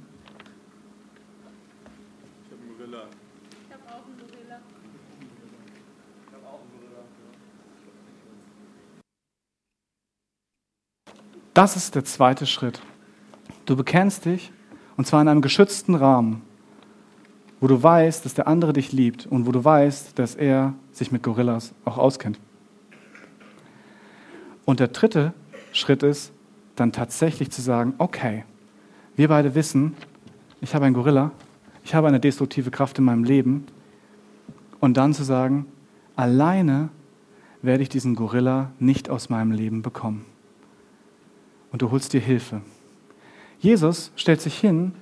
Das 11.55 11.77
ist 11.77 11.95
der 11.95 12.05
zweite 12.05 12.47
Schritt. 12.47 12.83
Du 13.65 13.77
bekennst 13.77 14.25
dich 14.25 14.51
und 14.97 15.07
zwar 15.07 15.23
in 15.23 15.29
einem 15.29 15.41
geschützten 15.41 15.95
Rahmen, 15.95 16.43
wo 17.61 17.69
du 17.69 17.81
weißt, 17.81 18.25
dass 18.25 18.35
der 18.35 18.49
andere 18.49 18.73
dich 18.73 18.91
liebt 18.91 19.27
und 19.27 19.47
wo 19.47 19.53
du 19.53 19.65
weißt, 19.65 20.19
dass 20.19 20.35
er 20.35 20.75
sich 20.91 21.13
mit 21.13 21.23
Gorillas 21.23 21.73
auch 21.85 21.97
auskennt. 21.97 22.41
Und 24.65 24.81
der 24.81 24.89
dritte 24.89 25.33
Schritt 25.73 26.03
ist 26.03 26.33
dann 26.75 26.91
tatsächlich 26.91 27.53
zu 27.53 27.63
sagen, 27.63 27.95
okay, 27.99 28.45
wir 29.15 29.29
beide 29.29 29.55
wissen, 29.55 29.95
ich 30.61 30.75
habe 30.75 30.87
einen 30.87 30.95
Gorilla, 30.95 31.31
ich 31.85 31.95
habe 31.95 32.09
eine 32.09 32.19
destruktive 32.19 32.73
Kraft 32.73 32.99
in 32.99 33.05
meinem 33.05 33.23
Leben 33.23 33.65
und 34.81 34.97
dann 34.97 35.15
zu 35.15 35.23
sagen, 35.23 35.67
alleine 36.17 36.89
werde 37.63 37.85
ich 37.85 37.91
diesen 37.91 38.17
Gorilla 38.17 38.73
nicht 38.81 39.09
aus 39.09 39.29
meinem 39.29 39.53
Leben 39.53 39.83
bekommen. 39.83 40.34
Und 41.75 41.83
du 41.83 41.91
holst 41.91 42.13
dir 42.13 42.21
Hilfe. 42.21 42.61
Jesus 43.59 44.13
stellt 44.15 44.41
sich 44.41 44.57
hin 44.57 44.93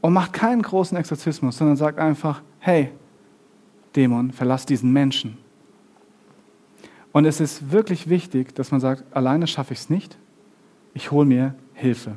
und 0.00 0.12
macht 0.12 0.32
keinen 0.32 0.62
großen 0.62 0.96
Exorzismus, 0.96 1.58
sondern 1.58 1.76
sagt 1.76 1.98
einfach, 1.98 2.40
hey, 2.60 2.92
Dämon, 3.96 4.30
verlass 4.30 4.64
diesen 4.64 4.92
Menschen. 4.92 5.38
Und 7.10 7.24
es 7.24 7.40
ist 7.40 7.72
wirklich 7.72 8.08
wichtig, 8.08 8.54
dass 8.54 8.70
man 8.70 8.80
sagt, 8.80 9.02
alleine 9.12 9.48
schaffe 9.48 9.72
ich 9.72 9.80
es 9.80 9.90
nicht, 9.90 10.18
ich 10.94 11.10
hole 11.10 11.26
mir 11.26 11.56
Hilfe. 11.74 12.10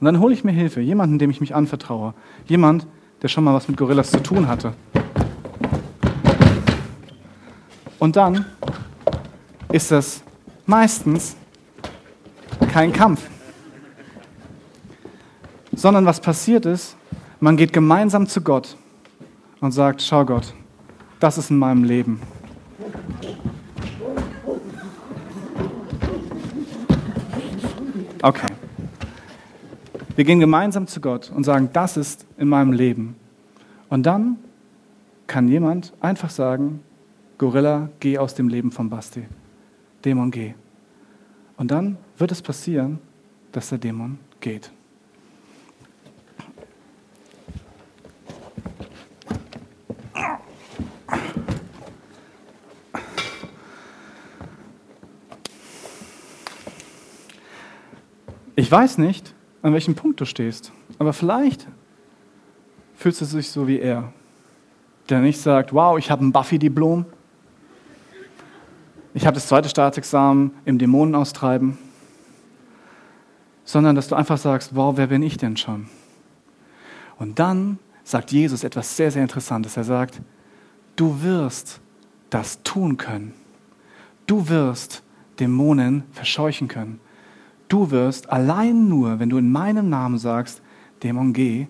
Und 0.00 0.06
dann 0.06 0.18
hole 0.18 0.32
ich 0.32 0.42
mir 0.42 0.52
Hilfe, 0.52 0.80
jemanden, 0.80 1.18
dem 1.18 1.28
ich 1.28 1.42
mich 1.42 1.54
anvertraue, 1.54 2.14
jemand, 2.46 2.86
der 3.20 3.28
schon 3.28 3.44
mal 3.44 3.52
was 3.52 3.68
mit 3.68 3.76
Gorillas 3.76 4.10
zu 4.10 4.22
tun 4.22 4.48
hatte. 4.48 4.72
Und 7.98 8.16
dann 8.16 8.46
ist 9.70 9.90
das 9.90 10.22
meistens 10.64 11.36
kein 12.76 12.92
Kampf, 12.92 13.30
sondern 15.74 16.04
was 16.04 16.20
passiert 16.20 16.66
ist, 16.66 16.94
man 17.40 17.56
geht 17.56 17.72
gemeinsam 17.72 18.26
zu 18.26 18.42
Gott 18.42 18.76
und 19.62 19.72
sagt, 19.72 20.02
schau 20.02 20.26
Gott, 20.26 20.52
das 21.18 21.38
ist 21.38 21.50
in 21.50 21.56
meinem 21.56 21.84
Leben. 21.84 22.20
Okay. 28.20 28.52
Wir 30.14 30.24
gehen 30.26 30.38
gemeinsam 30.40 30.86
zu 30.86 31.00
Gott 31.00 31.32
und 31.34 31.44
sagen, 31.44 31.70
das 31.72 31.96
ist 31.96 32.26
in 32.36 32.48
meinem 32.48 32.74
Leben. 32.74 33.16
Und 33.88 34.04
dann 34.04 34.36
kann 35.26 35.48
jemand 35.48 35.94
einfach 36.02 36.28
sagen, 36.28 36.80
Gorilla, 37.38 37.88
geh 38.00 38.18
aus 38.18 38.34
dem 38.34 38.50
Leben 38.50 38.70
von 38.70 38.90
Basti. 38.90 39.24
Dämon, 40.04 40.30
geh. 40.30 40.52
Und 41.56 41.70
dann 41.70 41.96
wird 42.18 42.32
es 42.32 42.42
passieren, 42.42 42.98
dass 43.52 43.70
der 43.70 43.78
Dämon 43.78 44.18
geht. 44.40 44.70
Ich 58.58 58.72
weiß 58.72 58.98
nicht, 58.98 59.34
an 59.62 59.74
welchem 59.74 59.94
Punkt 59.94 60.20
du 60.20 60.24
stehst, 60.24 60.72
aber 60.98 61.12
vielleicht 61.12 61.68
fühlst 62.94 63.20
du 63.20 63.26
dich 63.26 63.50
so 63.50 63.68
wie 63.68 63.78
er, 63.78 64.12
der 65.10 65.20
nicht 65.20 65.38
sagt, 65.38 65.72
wow, 65.72 65.98
ich 65.98 66.10
habe 66.10 66.24
ein 66.24 66.32
Buffy-Diplom, 66.32 67.04
ich 69.16 69.24
habe 69.24 69.36
das 69.36 69.46
zweite 69.46 69.70
Staatsexamen 69.70 70.50
im 70.66 70.76
Dämonenaustreiben, 70.76 71.78
sondern 73.64 73.96
dass 73.96 74.08
du 74.08 74.14
einfach 74.14 74.36
sagst, 74.36 74.76
wow, 74.76 74.94
wer 74.98 75.06
bin 75.06 75.22
ich 75.22 75.38
denn 75.38 75.56
schon? 75.56 75.86
Und 77.18 77.38
dann 77.38 77.78
sagt 78.04 78.30
Jesus 78.30 78.62
etwas 78.62 78.94
sehr, 78.94 79.10
sehr 79.10 79.22
Interessantes. 79.22 79.78
Er 79.78 79.84
sagt, 79.84 80.20
du 80.96 81.22
wirst 81.22 81.80
das 82.28 82.62
tun 82.62 82.98
können. 82.98 83.32
Du 84.26 84.50
wirst 84.50 85.02
Dämonen 85.40 86.02
verscheuchen 86.12 86.68
können. 86.68 87.00
Du 87.68 87.90
wirst 87.90 88.28
allein 88.28 88.86
nur, 88.90 89.18
wenn 89.18 89.30
du 89.30 89.38
in 89.38 89.50
meinem 89.50 89.88
Namen 89.88 90.18
sagst, 90.18 90.60
Dämon 91.02 91.32
geh, 91.32 91.68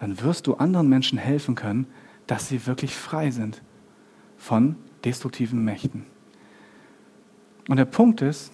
dann 0.00 0.22
wirst 0.22 0.46
du 0.46 0.54
anderen 0.54 0.88
Menschen 0.88 1.18
helfen 1.18 1.54
können, 1.54 1.86
dass 2.26 2.48
sie 2.48 2.66
wirklich 2.66 2.94
frei 2.96 3.30
sind 3.30 3.60
von 4.38 4.76
destruktiven 5.04 5.62
Mächten. 5.62 6.06
Und 7.68 7.76
der 7.76 7.84
Punkt 7.84 8.22
ist, 8.22 8.52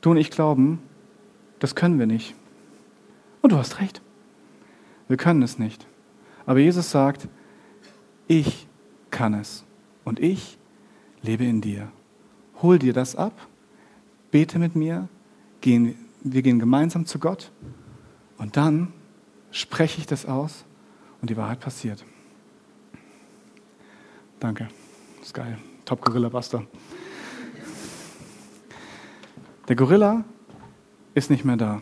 du 0.00 0.10
und 0.10 0.16
ich 0.16 0.30
glauben, 0.30 0.80
das 1.58 1.74
können 1.74 1.98
wir 1.98 2.06
nicht. 2.06 2.34
Und 3.40 3.52
du 3.52 3.56
hast 3.56 3.80
recht. 3.80 4.02
Wir 5.08 5.16
können 5.16 5.42
es 5.42 5.58
nicht. 5.58 5.86
Aber 6.46 6.58
Jesus 6.58 6.90
sagt, 6.90 7.28
ich 8.26 8.66
kann 9.10 9.34
es. 9.34 9.64
Und 10.04 10.20
ich 10.20 10.58
lebe 11.22 11.44
in 11.44 11.60
dir. 11.60 11.90
Hol 12.62 12.78
dir 12.78 12.92
das 12.92 13.16
ab, 13.16 13.32
bete 14.30 14.58
mit 14.58 14.76
mir, 14.76 15.08
gehen, 15.60 15.96
wir 16.22 16.42
gehen 16.42 16.58
gemeinsam 16.58 17.06
zu 17.06 17.18
Gott 17.18 17.50
und 18.38 18.56
dann 18.56 18.92
spreche 19.50 20.00
ich 20.00 20.06
das 20.06 20.26
aus 20.26 20.64
und 21.20 21.30
die 21.30 21.36
Wahrheit 21.36 21.60
passiert. 21.60 22.04
Danke. 24.40 24.68
Das 25.18 25.28
ist 25.28 25.34
geil. 25.34 25.58
Top 25.84 26.02
Gorilla 26.02 26.28
Buster. 26.28 26.64
Der 29.68 29.76
Gorilla 29.76 30.24
ist 31.14 31.30
nicht 31.30 31.44
mehr 31.44 31.56
da. 31.56 31.80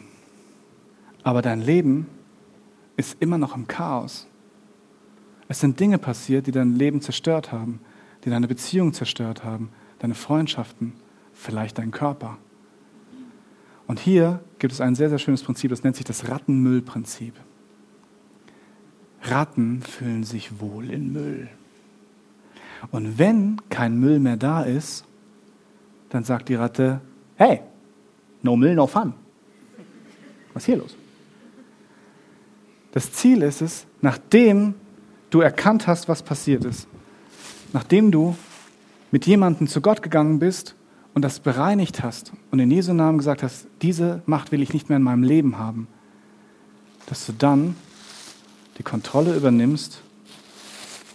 Aber 1.24 1.42
dein 1.42 1.60
Leben 1.60 2.06
ist 2.96 3.16
immer 3.20 3.38
noch 3.38 3.56
im 3.56 3.66
Chaos. 3.66 4.28
Es 5.48 5.60
sind 5.60 5.80
Dinge 5.80 5.98
passiert, 5.98 6.46
die 6.46 6.52
dein 6.52 6.76
Leben 6.76 7.00
zerstört 7.00 7.50
haben, 7.50 7.80
die 8.24 8.30
deine 8.30 8.46
Beziehung 8.46 8.92
zerstört 8.92 9.42
haben, 9.42 9.70
deine 9.98 10.14
Freundschaften, 10.14 10.92
vielleicht 11.32 11.78
dein 11.78 11.90
Körper. 11.90 12.38
Und 13.88 13.98
hier 13.98 14.40
gibt 14.60 14.72
es 14.72 14.80
ein 14.80 14.94
sehr, 14.94 15.08
sehr 15.08 15.18
schönes 15.18 15.42
Prinzip, 15.42 15.70
das 15.70 15.82
nennt 15.82 15.96
sich 15.96 16.04
das 16.04 16.28
Rattenmüllprinzip. 16.28 17.34
Ratten 19.22 19.82
fühlen 19.82 20.22
sich 20.22 20.60
wohl 20.60 20.88
in 20.88 21.12
Müll. 21.12 21.48
Und 22.90 23.18
wenn 23.18 23.60
kein 23.70 23.98
Müll 23.98 24.20
mehr 24.20 24.36
da 24.36 24.62
ist, 24.62 25.04
dann 26.10 26.24
sagt 26.24 26.48
die 26.48 26.54
Ratte, 26.54 27.00
hey, 27.36 27.60
no 28.42 28.56
Müll, 28.56 28.74
no 28.74 28.86
fun. 28.86 29.14
Was 30.54 30.62
ist 30.62 30.66
hier 30.66 30.76
los? 30.76 30.96
Das 32.92 33.12
Ziel 33.12 33.42
ist 33.42 33.62
es, 33.62 33.86
nachdem 34.00 34.74
du 35.30 35.40
erkannt 35.40 35.86
hast, 35.86 36.08
was 36.08 36.22
passiert 36.22 36.64
ist, 36.64 36.86
nachdem 37.72 38.10
du 38.10 38.36
mit 39.10 39.26
jemandem 39.26 39.66
zu 39.66 39.80
Gott 39.80 40.02
gegangen 40.02 40.38
bist 40.38 40.74
und 41.14 41.22
das 41.22 41.40
bereinigt 41.40 42.02
hast 42.02 42.32
und 42.50 42.58
in 42.58 42.70
Jesu 42.70 42.92
Namen 42.92 43.18
gesagt 43.18 43.42
hast, 43.42 43.66
diese 43.80 44.22
Macht 44.26 44.52
will 44.52 44.62
ich 44.62 44.72
nicht 44.72 44.88
mehr 44.88 44.96
in 44.96 45.02
meinem 45.02 45.22
Leben 45.22 45.58
haben, 45.58 45.88
dass 47.06 47.26
du 47.26 47.32
dann 47.32 47.76
die 48.78 48.82
Kontrolle 48.82 49.34
übernimmst 49.34 50.02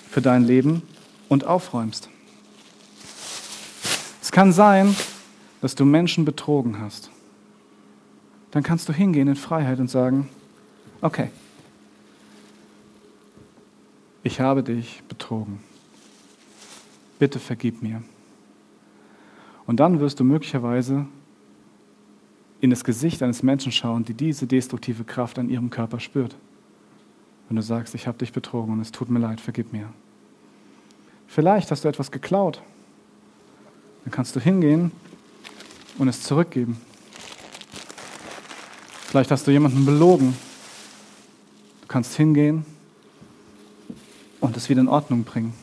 für 0.09 0.21
dein 0.21 0.43
Leben 0.43 0.81
und 1.29 1.45
aufräumst. 1.45 2.09
Es 4.21 4.31
kann 4.31 4.51
sein, 4.51 4.95
dass 5.61 5.75
du 5.75 5.85
Menschen 5.85 6.25
betrogen 6.25 6.79
hast. 6.79 7.11
Dann 8.51 8.63
kannst 8.63 8.87
du 8.89 8.93
hingehen 8.93 9.27
in 9.27 9.35
Freiheit 9.35 9.79
und 9.79 9.89
sagen, 9.89 10.29
okay, 11.01 11.29
ich 14.23 14.39
habe 14.39 14.63
dich 14.63 15.03
betrogen. 15.07 15.59
Bitte 17.19 17.39
vergib 17.39 17.81
mir. 17.81 18.03
Und 19.65 19.79
dann 19.79 19.99
wirst 19.99 20.19
du 20.19 20.23
möglicherweise 20.23 21.05
in 22.61 22.69
das 22.69 22.83
Gesicht 22.83 23.21
eines 23.21 23.43
Menschen 23.43 23.71
schauen, 23.71 24.03
die 24.03 24.13
diese 24.13 24.47
destruktive 24.47 25.03
Kraft 25.03 25.37
an 25.39 25.49
ihrem 25.49 25.69
Körper 25.69 25.99
spürt. 25.99 26.35
Wenn 27.47 27.55
du 27.55 27.61
sagst, 27.61 27.95
ich 27.95 28.07
habe 28.07 28.17
dich 28.17 28.33
betrogen 28.33 28.73
und 28.73 28.81
es 28.81 28.91
tut 28.91 29.09
mir 29.09 29.19
leid, 29.19 29.39
vergib 29.39 29.71
mir. 29.71 29.89
Vielleicht 31.27 31.71
hast 31.71 31.83
du 31.83 31.87
etwas 31.87 32.11
geklaut. 32.11 32.61
Dann 34.03 34.11
kannst 34.11 34.35
du 34.35 34.39
hingehen 34.39 34.91
und 35.97 36.07
es 36.07 36.23
zurückgeben. 36.23 36.77
Vielleicht 39.07 39.31
hast 39.31 39.47
du 39.47 39.51
jemanden 39.51 39.85
belogen. 39.85 40.35
Du 41.79 41.87
kannst 41.87 42.17
hingehen 42.17 42.65
und 44.41 44.57
es 44.57 44.67
wieder 44.67 44.81
in 44.81 44.89
Ordnung 44.89 45.23
bringen. 45.23 45.53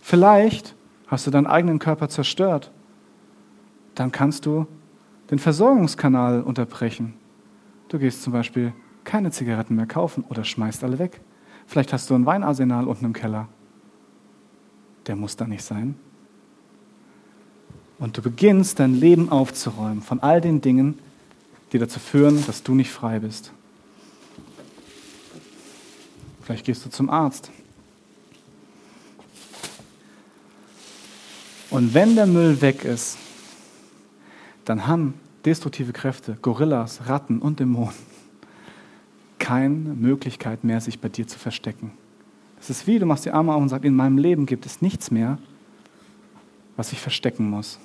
Vielleicht 0.00 0.74
hast 1.06 1.26
du 1.26 1.30
deinen 1.30 1.46
eigenen 1.46 1.78
Körper 1.78 2.08
zerstört. 2.08 2.70
Dann 3.94 4.10
kannst 4.10 4.46
du 4.46 4.66
den 5.30 5.38
Versorgungskanal 5.38 6.40
unterbrechen. 6.40 7.12
Du 7.88 7.98
gehst 7.98 8.22
zum 8.22 8.32
Beispiel 8.32 8.72
keine 9.04 9.30
Zigaretten 9.30 9.74
mehr 9.74 9.86
kaufen 9.86 10.24
oder 10.30 10.44
schmeißt 10.44 10.84
alle 10.84 10.98
weg. 10.98 11.20
Vielleicht 11.66 11.92
hast 11.92 12.08
du 12.08 12.14
ein 12.14 12.24
Weinarsenal 12.24 12.88
unten 12.88 13.04
im 13.04 13.12
Keller. 13.12 13.48
Der 15.06 15.14
muss 15.14 15.36
da 15.36 15.46
nicht 15.46 15.62
sein. 15.62 15.94
Und 17.98 18.16
du 18.16 18.22
beginnst 18.22 18.80
dein 18.80 18.94
Leben 18.94 19.28
aufzuräumen 19.28 20.00
von 20.00 20.20
all 20.20 20.40
den 20.40 20.62
Dingen, 20.62 20.98
die 21.72 21.78
dazu 21.78 22.00
führen, 22.00 22.44
dass 22.46 22.62
du 22.62 22.74
nicht 22.74 22.90
frei 22.90 23.18
bist. 23.18 23.52
Vielleicht 26.42 26.64
gehst 26.64 26.84
du 26.84 26.90
zum 26.90 27.10
Arzt. 27.10 27.50
Und 31.70 31.92
wenn 31.92 32.16
der 32.16 32.26
Müll 32.26 32.60
weg 32.62 32.84
ist, 32.84 33.18
dann 34.64 34.86
haben 34.86 35.14
destruktive 35.44 35.92
Kräfte, 35.92 36.38
Gorillas, 36.40 37.06
Ratten 37.06 37.40
und 37.40 37.60
Dämonen 37.60 37.94
keine 39.48 39.94
Möglichkeit 39.94 40.62
mehr, 40.62 40.78
sich 40.78 41.00
bei 41.00 41.08
dir 41.08 41.26
zu 41.26 41.38
verstecken. 41.38 41.92
Es 42.60 42.68
ist 42.68 42.86
wie, 42.86 42.98
du 42.98 43.06
machst 43.06 43.24
die 43.24 43.30
Arme 43.30 43.54
auf 43.54 43.62
und 43.62 43.70
sagst, 43.70 43.86
in 43.86 43.96
meinem 43.96 44.18
Leben 44.18 44.44
gibt 44.44 44.66
es 44.66 44.82
nichts 44.82 45.10
mehr, 45.10 45.38
was 46.76 46.92
ich 46.92 47.00
verstecken 47.00 47.48
muss. 47.48 47.78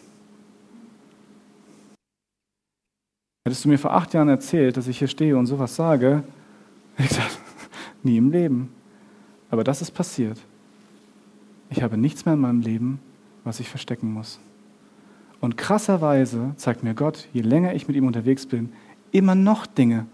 Hättest 3.46 3.66
du 3.66 3.70
mir 3.70 3.78
vor 3.78 3.94
acht 3.94 4.14
Jahren 4.14 4.30
erzählt, 4.30 4.78
dass 4.78 4.88
ich 4.88 5.00
hier 5.00 5.10
stehe 5.10 5.38
und 5.38 5.48
sowas 5.48 5.76
sage, 5.76 6.24
hätte 6.96 7.04
ich 7.04 7.10
gesagt, 7.10 7.40
nie 8.04 8.16
im 8.16 8.32
Leben. 8.32 8.74
Aber 9.50 9.66
das 9.66 9.82
ist 9.82 9.92
passiert. 9.92 10.40
Ich 11.70 11.84
habe 11.84 11.98
nichts 11.98 12.24
mehr 12.26 12.36
in 12.36 12.40
meinem 12.40 12.62
Leben, 12.62 13.00
was 13.44 13.60
ich 13.60 13.68
verstecken 13.68 14.14
muss. 14.14 14.40
Und 15.42 15.58
krasserweise 15.58 16.54
zeigt 16.56 16.84
mir 16.84 16.94
Gott, 16.94 17.28
je 17.34 17.42
länger 17.42 17.74
ich 17.74 17.86
mit 17.86 17.98
ihm 17.98 18.08
unterwegs 18.08 18.46
bin, 18.46 18.72
immer 19.12 19.36
noch 19.36 19.66
Dinge, 19.66 20.06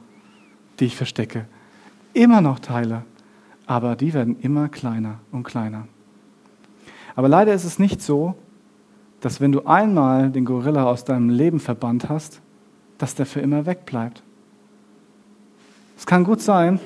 die 0.80 0.86
ich 0.86 0.96
verstecke. 0.96 1.46
Immer 2.14 2.42
noch 2.42 2.58
Teile. 2.58 3.04
Aber 3.68 3.96
die 3.96 4.16
werden 4.16 4.40
immer 4.40 4.70
kleiner 4.70 5.20
und 5.32 5.44
kleiner. 5.44 5.88
Aber 7.16 7.30
leider 7.30 7.54
ist 7.54 7.66
es 7.66 7.78
nicht 7.78 8.02
so, 8.02 8.34
dass 9.22 9.40
wenn 9.40 9.52
du 9.52 9.68
einmal 9.68 10.32
den 10.32 10.46
Gorilla 10.46 10.86
aus 10.86 11.04
deinem 11.04 11.30
Leben 11.30 11.60
verbannt 11.60 12.10
hast, 12.10 12.42
dass 13.00 13.16
der 13.16 13.26
für 13.26 13.40
immer 13.40 13.66
wegbleibt. 13.66 14.22
Es 15.98 16.06
kann 16.06 16.24
gut 16.24 16.42
sein, 16.42 16.80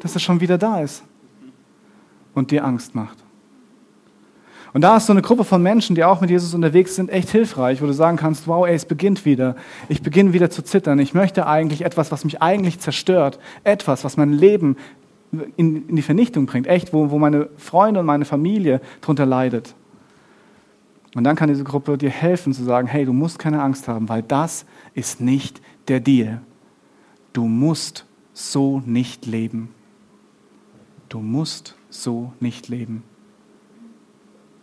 dass 0.00 0.14
er 0.14 0.20
schon 0.20 0.40
wieder 0.40 0.56
da 0.58 0.80
ist 0.80 1.02
und 2.34 2.50
dir 2.50 2.64
Angst 2.64 2.94
macht. 2.94 3.18
Und 4.72 4.80
da 4.80 4.96
ist 4.96 5.06
so 5.06 5.12
eine 5.12 5.20
Gruppe 5.20 5.44
von 5.44 5.62
Menschen, 5.62 5.94
die 5.94 6.04
auch 6.04 6.22
mit 6.22 6.30
Jesus 6.30 6.54
unterwegs 6.54 6.96
sind, 6.96 7.10
echt 7.10 7.28
hilfreich, 7.28 7.82
wo 7.82 7.86
du 7.86 7.92
sagen 7.92 8.16
kannst, 8.16 8.48
wow, 8.48 8.66
ey, 8.66 8.74
es 8.74 8.86
beginnt 8.86 9.26
wieder. 9.26 9.54
Ich 9.88 10.02
beginne 10.02 10.32
wieder 10.32 10.48
zu 10.48 10.62
zittern. 10.62 10.98
Ich 10.98 11.12
möchte 11.12 11.46
eigentlich 11.46 11.84
etwas, 11.84 12.10
was 12.10 12.24
mich 12.24 12.40
eigentlich 12.40 12.78
zerstört. 12.78 13.38
Etwas, 13.64 14.02
was 14.02 14.16
mein 14.16 14.32
Leben 14.32 14.76
in, 15.56 15.88
in 15.88 15.96
die 15.96 16.02
Vernichtung 16.02 16.46
bringt. 16.46 16.66
Echt, 16.66 16.94
wo, 16.94 17.10
wo 17.10 17.18
meine 17.18 17.50
Freunde 17.58 18.00
und 18.00 18.06
meine 18.06 18.24
Familie 18.24 18.80
drunter 19.02 19.26
leidet. 19.26 19.74
Und 21.14 21.24
dann 21.24 21.36
kann 21.36 21.48
diese 21.48 21.64
Gruppe 21.64 21.98
dir 21.98 22.10
helfen 22.10 22.52
zu 22.52 22.64
sagen, 22.64 22.88
hey, 22.88 23.04
du 23.04 23.12
musst 23.12 23.38
keine 23.38 23.62
Angst 23.62 23.86
haben, 23.88 24.08
weil 24.08 24.22
das 24.22 24.64
ist 24.94 25.20
nicht 25.20 25.60
der 25.88 26.00
Deal. 26.00 26.40
Du 27.32 27.46
musst 27.46 28.06
so 28.32 28.80
nicht 28.86 29.26
leben. 29.26 29.74
Du 31.08 31.20
musst 31.20 31.76
so 31.90 32.32
nicht 32.40 32.68
leben. 32.68 33.02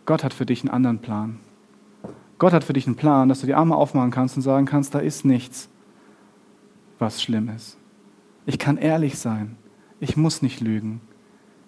Gott 0.06 0.24
hat 0.24 0.34
für 0.34 0.46
dich 0.46 0.62
einen 0.62 0.70
anderen 0.70 0.98
Plan. 0.98 1.38
Gott 2.38 2.52
hat 2.52 2.64
für 2.64 2.72
dich 2.72 2.86
einen 2.86 2.96
Plan, 2.96 3.28
dass 3.28 3.40
du 3.40 3.46
die 3.46 3.54
Arme 3.54 3.76
aufmachen 3.76 4.10
kannst 4.10 4.34
und 4.36 4.42
sagen 4.42 4.66
kannst, 4.66 4.94
da 4.94 4.98
ist 4.98 5.24
nichts, 5.24 5.68
was 6.98 7.22
schlimm 7.22 7.48
ist. 7.50 7.78
Ich 8.46 8.58
kann 8.58 8.76
ehrlich 8.76 9.18
sein. 9.18 9.56
Ich 10.00 10.16
muss 10.16 10.42
nicht 10.42 10.60
lügen. 10.60 11.00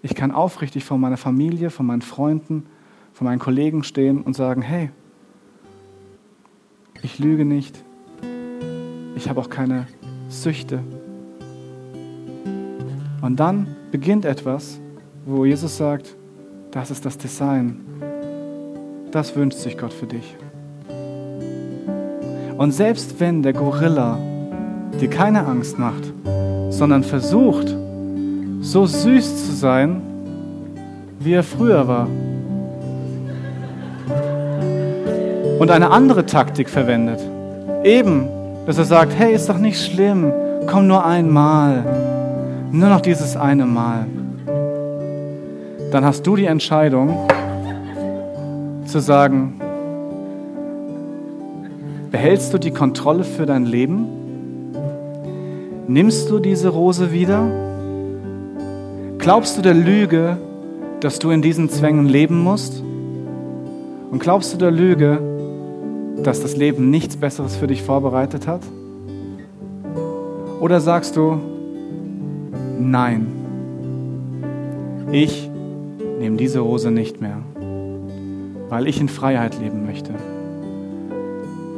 Ich 0.03 0.15
kann 0.15 0.33
aufrichtig 0.33 0.85
vor 0.85 0.99
meiner 0.99 1.19
Familie, 1.19 1.71
vor 1.71 1.85
meinen 1.85 2.03
Freunden, 2.03 2.67
vor 3.13 3.27
meinen 3.27 3.39
Kollegen 3.39 3.85
stehen 3.85 4.23
und 4.23 4.35
sagen, 4.35 4.63
hey, 4.63 4.91
ich 7.03 7.19
lüge 7.19 7.45
nicht. 7.45 7.83
Ich 9.17 9.29
habe 9.29 9.41
auch 9.41 9.51
keine 9.51 9.87
Süchte. 10.29 10.81
Und 13.21 13.39
dann 13.39 13.77
beginnt 13.91 14.25
etwas, 14.25 14.81
wo 15.27 15.45
Jesus 15.45 15.77
sagt, 15.77 16.17
das 16.71 16.91
ist 16.91 17.05
das 17.05 17.19
Design. 17.19 17.81
Das 19.11 19.37
wünscht 19.37 19.59
sich 19.59 19.77
Gott 19.77 19.93
für 19.93 20.07
dich. 20.07 20.37
Und 22.57 22.73
selbst 22.73 23.21
wenn 23.21 23.43
der 23.43 23.53
Gorilla 23.53 24.19
dir 25.01 25.11
keine 25.11 25.47
Angst 25.47 25.79
macht, 25.79 26.13
sondern 26.71 27.05
versucht, 27.05 27.77
so 28.61 28.87
süß 28.87 29.47
zu 29.47 29.53
sein, 29.53 30.01
wie 31.19 31.33
er 31.33 31.43
früher 31.43 31.87
war, 31.87 32.09
und 35.63 35.71
eine 35.71 35.93
andere 35.93 36.27
Taktik 36.27 36.69
verwendet, 36.69 37.21
eben, 37.85 38.27
dass 38.67 38.79
er 38.79 38.85
sagt, 38.85 39.13
hey, 39.17 39.33
ist 39.33 39.49
doch 39.49 39.59
nicht 39.59 39.81
schlimm, 39.81 40.33
komm 40.67 40.89
nur 40.89 41.07
einmal, 41.07 41.85
nur 42.73 42.89
noch 42.89 43.01
dieses 43.01 43.37
eine 43.37 43.65
Mal, 43.65 44.07
dann 45.93 46.05
hast 46.05 46.27
du 46.27 46.35
die 46.35 46.47
Entscheidung, 46.47 47.29
zu 48.87 48.99
sagen, 48.99 49.61
behältst 52.11 52.53
du 52.53 52.59
die 52.59 52.73
Kontrolle 52.73 53.23
für 53.23 53.47
dein 53.47 53.65
Leben? 53.65 54.07
Nimmst 55.87 56.29
du 56.29 56.41
diese 56.41 56.71
Rose 56.71 57.13
wieder? 57.13 57.47
Glaubst 59.19 59.59
du 59.59 59.63
der 59.63 59.75
Lüge, 59.75 60.39
dass 60.99 61.21
du 61.21 61.31
in 61.31 61.41
diesen 61.41 61.71
Zwängen 61.71 62.09
leben 62.09 62.41
musst? 62.41 62.83
Und 64.11 64.19
glaubst 64.19 64.53
du 64.53 64.59
der 64.59 64.73
Lüge, 64.73 65.32
dass 66.23 66.41
das 66.41 66.57
Leben 66.57 66.91
nichts 66.91 67.17
Besseres 67.17 67.57
für 67.57 67.67
dich 67.67 67.83
vorbereitet 67.83 68.47
hat? 68.47 68.63
Oder 70.61 70.81
sagst 70.81 71.17
du, 71.17 71.41
nein, 72.79 73.27
ich 75.11 75.51
nehme 76.21 76.37
diese 76.37 76.61
Rose 76.61 76.91
nicht 76.91 77.21
mehr? 77.21 77.39
weil 78.73 78.89
ich 78.89 79.03
in 79.03 79.11
Freiheit 79.11 79.61
leben 79.61 79.85
möchte. 79.85 80.13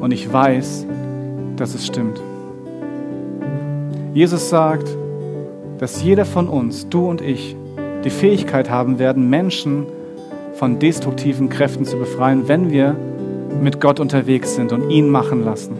Und 0.01 0.12
ich 0.12 0.32
weiß, 0.32 0.86
dass 1.57 1.74
es 1.74 1.84
stimmt. 1.84 2.22
Jesus 4.12 4.49
sagt, 4.49 4.86
dass 5.78 6.05
jeder 6.05 6.24
von 6.24 6.47
uns, 6.47 6.88
du 6.88 7.09
und 7.09 7.20
ich, 7.20 7.57
die 8.05 8.11
Fähigkeit 8.11 8.70
haben 8.70 9.01
werden, 9.01 9.28
Menschen 9.28 9.86
von 10.53 10.78
destruktiven 10.78 11.49
Kräften 11.49 11.84
zu 11.84 11.97
befreien, 11.97 12.47
wenn 12.47 12.70
wir 12.70 12.95
mit 13.62 13.80
Gott 13.80 14.00
unterwegs 14.00 14.55
sind 14.55 14.72
und 14.72 14.90
ihn 14.90 15.09
machen 15.09 15.44
lassen. 15.44 15.74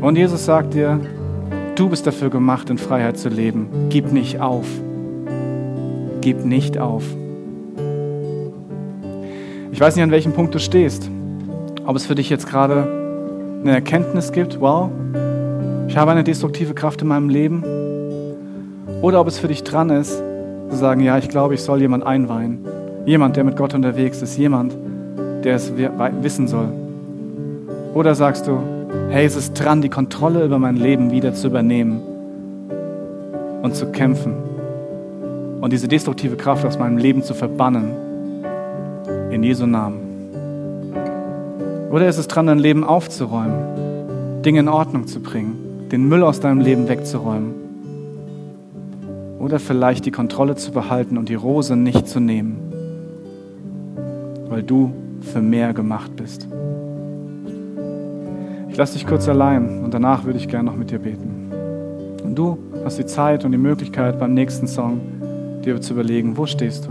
Und 0.00 0.16
Jesus 0.16 0.44
sagt 0.44 0.74
dir, 0.74 1.00
du 1.76 1.88
bist 1.88 2.06
dafür 2.06 2.30
gemacht, 2.30 2.70
in 2.70 2.78
Freiheit 2.78 3.18
zu 3.18 3.28
leben. 3.28 3.68
Gib 3.88 4.12
nicht 4.12 4.40
auf. 4.40 4.66
Gib 6.20 6.44
nicht 6.44 6.78
auf. 6.78 7.04
Ich 9.72 9.80
weiß 9.80 9.96
nicht, 9.96 10.04
an 10.04 10.10
welchem 10.10 10.32
Punkt 10.32 10.54
du 10.54 10.60
stehst. 10.60 11.10
Ob 11.86 11.96
es 11.96 12.06
für 12.06 12.14
dich 12.14 12.30
jetzt 12.30 12.46
gerade 12.46 12.86
eine 13.62 13.72
Erkenntnis 13.72 14.32
gibt, 14.32 14.60
wow, 14.60 14.90
ich 15.88 15.96
habe 15.96 16.10
eine 16.10 16.24
destruktive 16.24 16.74
Kraft 16.74 17.02
in 17.02 17.08
meinem 17.08 17.28
Leben. 17.28 17.64
Oder 19.02 19.20
ob 19.20 19.28
es 19.28 19.38
für 19.38 19.48
dich 19.48 19.64
dran 19.64 19.90
ist, 19.90 20.22
zu 20.70 20.76
sagen, 20.76 21.00
ja, 21.00 21.18
ich 21.18 21.28
glaube, 21.28 21.54
ich 21.54 21.62
soll 21.62 21.80
jemand 21.80 22.04
einweihen. 22.06 22.58
Jemand, 23.06 23.36
der 23.36 23.44
mit 23.44 23.56
Gott 23.56 23.74
unterwegs 23.74 24.22
ist. 24.22 24.36
Jemand, 24.38 24.76
der 25.44 25.56
es 25.56 25.72
wissen 25.76 26.48
soll. 26.48 26.68
Oder 27.94 28.14
sagst 28.14 28.46
du, 28.46 28.58
hey, 29.10 29.24
es 29.24 29.36
ist 29.36 29.52
dran, 29.54 29.82
die 29.82 29.90
Kontrolle 29.90 30.44
über 30.44 30.58
mein 30.58 30.76
Leben 30.76 31.10
wieder 31.10 31.34
zu 31.34 31.48
übernehmen 31.48 32.00
und 33.62 33.74
zu 33.76 33.86
kämpfen 33.92 34.34
und 35.60 35.72
diese 35.72 35.86
destruktive 35.88 36.36
Kraft 36.36 36.64
aus 36.64 36.78
meinem 36.78 36.98
Leben 36.98 37.22
zu 37.22 37.34
verbannen. 37.34 37.92
In 39.30 39.42
Jesu 39.42 39.66
Namen. 39.66 40.00
Oder 41.90 42.08
ist 42.08 42.18
es 42.18 42.28
dran, 42.28 42.46
dein 42.46 42.58
Leben 42.58 42.84
aufzuräumen, 42.84 44.42
Dinge 44.42 44.60
in 44.60 44.68
Ordnung 44.68 45.06
zu 45.06 45.20
bringen, 45.20 45.88
den 45.90 46.08
Müll 46.08 46.22
aus 46.22 46.40
deinem 46.40 46.60
Leben 46.60 46.88
wegzuräumen. 46.88 47.54
Oder 49.38 49.58
vielleicht 49.58 50.06
die 50.06 50.10
Kontrolle 50.10 50.56
zu 50.56 50.72
behalten 50.72 51.18
und 51.18 51.28
die 51.28 51.34
Rose 51.34 51.76
nicht 51.76 52.08
zu 52.08 52.20
nehmen, 52.20 52.56
weil 54.48 54.62
du 54.62 54.92
für 55.24 55.40
mehr 55.40 55.72
gemacht 55.72 56.14
bist. 56.16 56.48
Ich 58.68 58.76
lasse 58.76 58.94
dich 58.94 59.06
kurz 59.06 59.28
allein 59.28 59.84
und 59.84 59.94
danach 59.94 60.24
würde 60.24 60.38
ich 60.38 60.48
gerne 60.48 60.64
noch 60.70 60.76
mit 60.76 60.90
dir 60.90 60.98
beten. 60.98 61.52
Und 62.22 62.34
du 62.34 62.58
hast 62.84 62.98
die 62.98 63.06
Zeit 63.06 63.44
und 63.44 63.52
die 63.52 63.58
Möglichkeit 63.58 64.18
beim 64.18 64.34
nächsten 64.34 64.66
Song 64.66 65.00
dir 65.64 65.80
zu 65.80 65.94
überlegen, 65.94 66.36
wo 66.36 66.46
stehst 66.46 66.86
du 66.86 66.90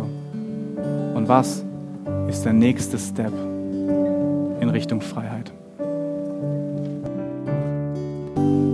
und 1.16 1.28
was 1.28 1.64
ist 2.28 2.46
der 2.46 2.54
nächste 2.54 2.98
Step 2.98 3.34
in 4.60 4.70
Richtung 4.70 5.02
Freiheit. 5.02 5.52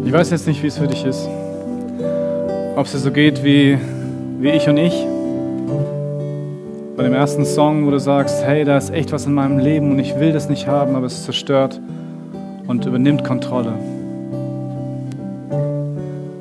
Ich 0.06 0.14
weiß 0.14 0.32
jetzt 0.32 0.48
nicht, 0.48 0.64
wie 0.64 0.68
es 0.68 0.78
für 0.78 0.88
dich 0.88 1.06
ist. 1.06 1.28
Ob 2.76 2.86
es 2.86 2.94
dir 2.94 3.00
so 3.00 3.12
geht 3.12 3.44
wie, 3.44 3.78
wie 4.40 4.50
ich 4.50 4.68
und 4.70 4.78
ich. 4.78 5.06
Bei 7.00 7.06
dem 7.06 7.14
ersten 7.14 7.46
Song, 7.46 7.86
wo 7.86 7.92
du 7.92 7.98
sagst, 7.98 8.44
hey, 8.44 8.66
da 8.66 8.76
ist 8.78 8.90
echt 8.90 9.14
was 9.14 9.26
in 9.26 9.34
meinem 9.34 9.58
Leben 9.58 9.90
und 9.90 10.00
ich 10.00 10.20
will 10.20 10.34
das 10.34 10.50
nicht 10.50 10.68
haben, 10.68 10.98
aber 10.98 11.06
es 11.06 11.24
zerstört 11.24 11.80
und 12.68 12.86
übernimmt 12.86 13.24
Kontrolle. 13.24 13.72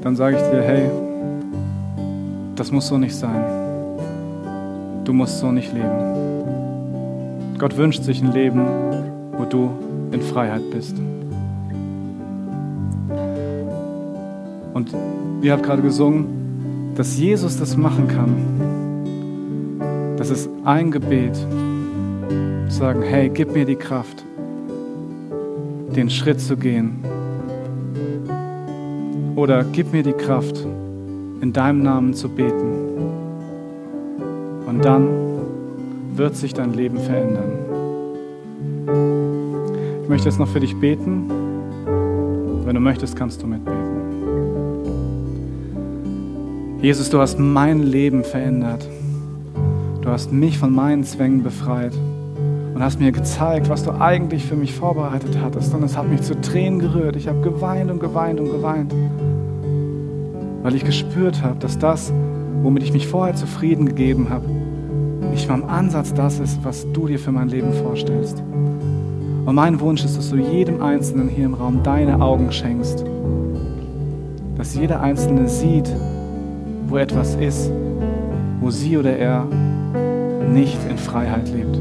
Dann 0.02 0.16
sage 0.16 0.34
ich 0.34 0.42
dir, 0.50 0.60
hey, 0.60 0.90
das 2.56 2.72
muss 2.72 2.88
so 2.88 2.98
nicht 2.98 3.14
sein. 3.14 3.40
Du 5.04 5.12
musst 5.12 5.38
so 5.38 5.52
nicht 5.52 5.72
leben. 5.72 7.54
Gott 7.56 7.76
wünscht 7.76 8.02
sich 8.02 8.20
ein 8.20 8.32
Leben, 8.32 8.66
wo 9.38 9.44
du 9.44 9.70
in 10.10 10.22
Freiheit 10.22 10.68
bist. 10.72 10.96
Und 14.74 14.92
ihr 15.40 15.52
habt 15.52 15.62
gerade 15.62 15.82
gesungen, 15.82 16.94
dass 16.96 17.16
Jesus 17.16 17.60
das 17.60 17.76
machen 17.76 18.08
kann. 18.08 18.57
Das 20.28 20.40
ist 20.40 20.50
ein 20.62 20.90
Gebet. 20.90 21.34
Zu 21.36 22.76
sagen, 22.76 23.00
hey, 23.00 23.30
gib 23.30 23.54
mir 23.54 23.64
die 23.64 23.76
Kraft, 23.76 24.22
den 25.96 26.10
Schritt 26.10 26.38
zu 26.38 26.54
gehen. 26.54 27.02
Oder 29.36 29.64
gib 29.64 29.90
mir 29.90 30.02
die 30.02 30.12
Kraft, 30.12 30.66
in 31.40 31.54
deinem 31.54 31.82
Namen 31.82 32.12
zu 32.12 32.28
beten. 32.28 32.74
Und 34.66 34.84
dann 34.84 35.08
wird 36.14 36.36
sich 36.36 36.52
dein 36.52 36.74
Leben 36.74 36.98
verändern. 36.98 37.52
Ich 40.02 40.08
möchte 40.10 40.28
jetzt 40.28 40.38
noch 40.38 40.48
für 40.48 40.60
dich 40.60 40.78
beten. 40.78 41.30
Wenn 42.66 42.74
du 42.74 42.82
möchtest, 42.82 43.16
kannst 43.16 43.42
du 43.42 43.46
mitbeten. 43.46 43.78
Jesus, 46.82 47.08
du 47.08 47.18
hast 47.18 47.38
mein 47.38 47.82
Leben 47.82 48.22
verändert. 48.22 48.86
Du 50.08 50.14
hast 50.14 50.32
mich 50.32 50.56
von 50.56 50.74
meinen 50.74 51.04
Zwängen 51.04 51.42
befreit 51.42 51.92
und 52.74 52.82
hast 52.82 52.98
mir 52.98 53.12
gezeigt, 53.12 53.68
was 53.68 53.84
du 53.84 53.90
eigentlich 53.90 54.46
für 54.46 54.56
mich 54.56 54.72
vorbereitet 54.72 55.36
hattest. 55.42 55.74
Und 55.74 55.82
es 55.82 55.98
hat 55.98 56.08
mich 56.08 56.22
zu 56.22 56.40
Tränen 56.40 56.78
gerührt. 56.78 57.14
Ich 57.14 57.28
habe 57.28 57.42
geweint 57.42 57.90
und 57.90 58.00
geweint 58.00 58.40
und 58.40 58.50
geweint, 58.50 58.94
weil 60.62 60.74
ich 60.74 60.82
gespürt 60.82 61.42
habe, 61.42 61.58
dass 61.58 61.78
das, 61.78 62.10
womit 62.62 62.84
ich 62.84 62.94
mich 62.94 63.06
vorher 63.06 63.34
zufrieden 63.34 63.84
gegeben 63.84 64.30
habe, 64.30 64.48
nicht 65.30 65.46
mal 65.46 65.56
im 65.56 65.68
Ansatz 65.68 66.14
das 66.14 66.40
ist, 66.40 66.64
was 66.64 66.90
du 66.94 67.06
dir 67.06 67.18
für 67.18 67.30
mein 67.30 67.50
Leben 67.50 67.74
vorstellst. 67.74 68.42
Und 69.44 69.54
mein 69.54 69.78
Wunsch 69.78 70.06
ist, 70.06 70.16
dass 70.16 70.30
du 70.30 70.36
jedem 70.36 70.80
Einzelnen 70.80 71.28
hier 71.28 71.44
im 71.44 71.52
Raum 71.52 71.82
deine 71.82 72.22
Augen 72.22 72.50
schenkst. 72.50 73.04
Dass 74.56 74.74
jeder 74.74 75.02
Einzelne 75.02 75.50
sieht, 75.50 75.94
wo 76.86 76.96
etwas 76.96 77.34
ist, 77.34 77.70
wo 78.62 78.70
sie 78.70 78.96
oder 78.96 79.14
er 79.14 79.46
nicht 80.52 80.78
in 80.88 80.98
Freiheit 80.98 81.48
lebt. 81.48 81.78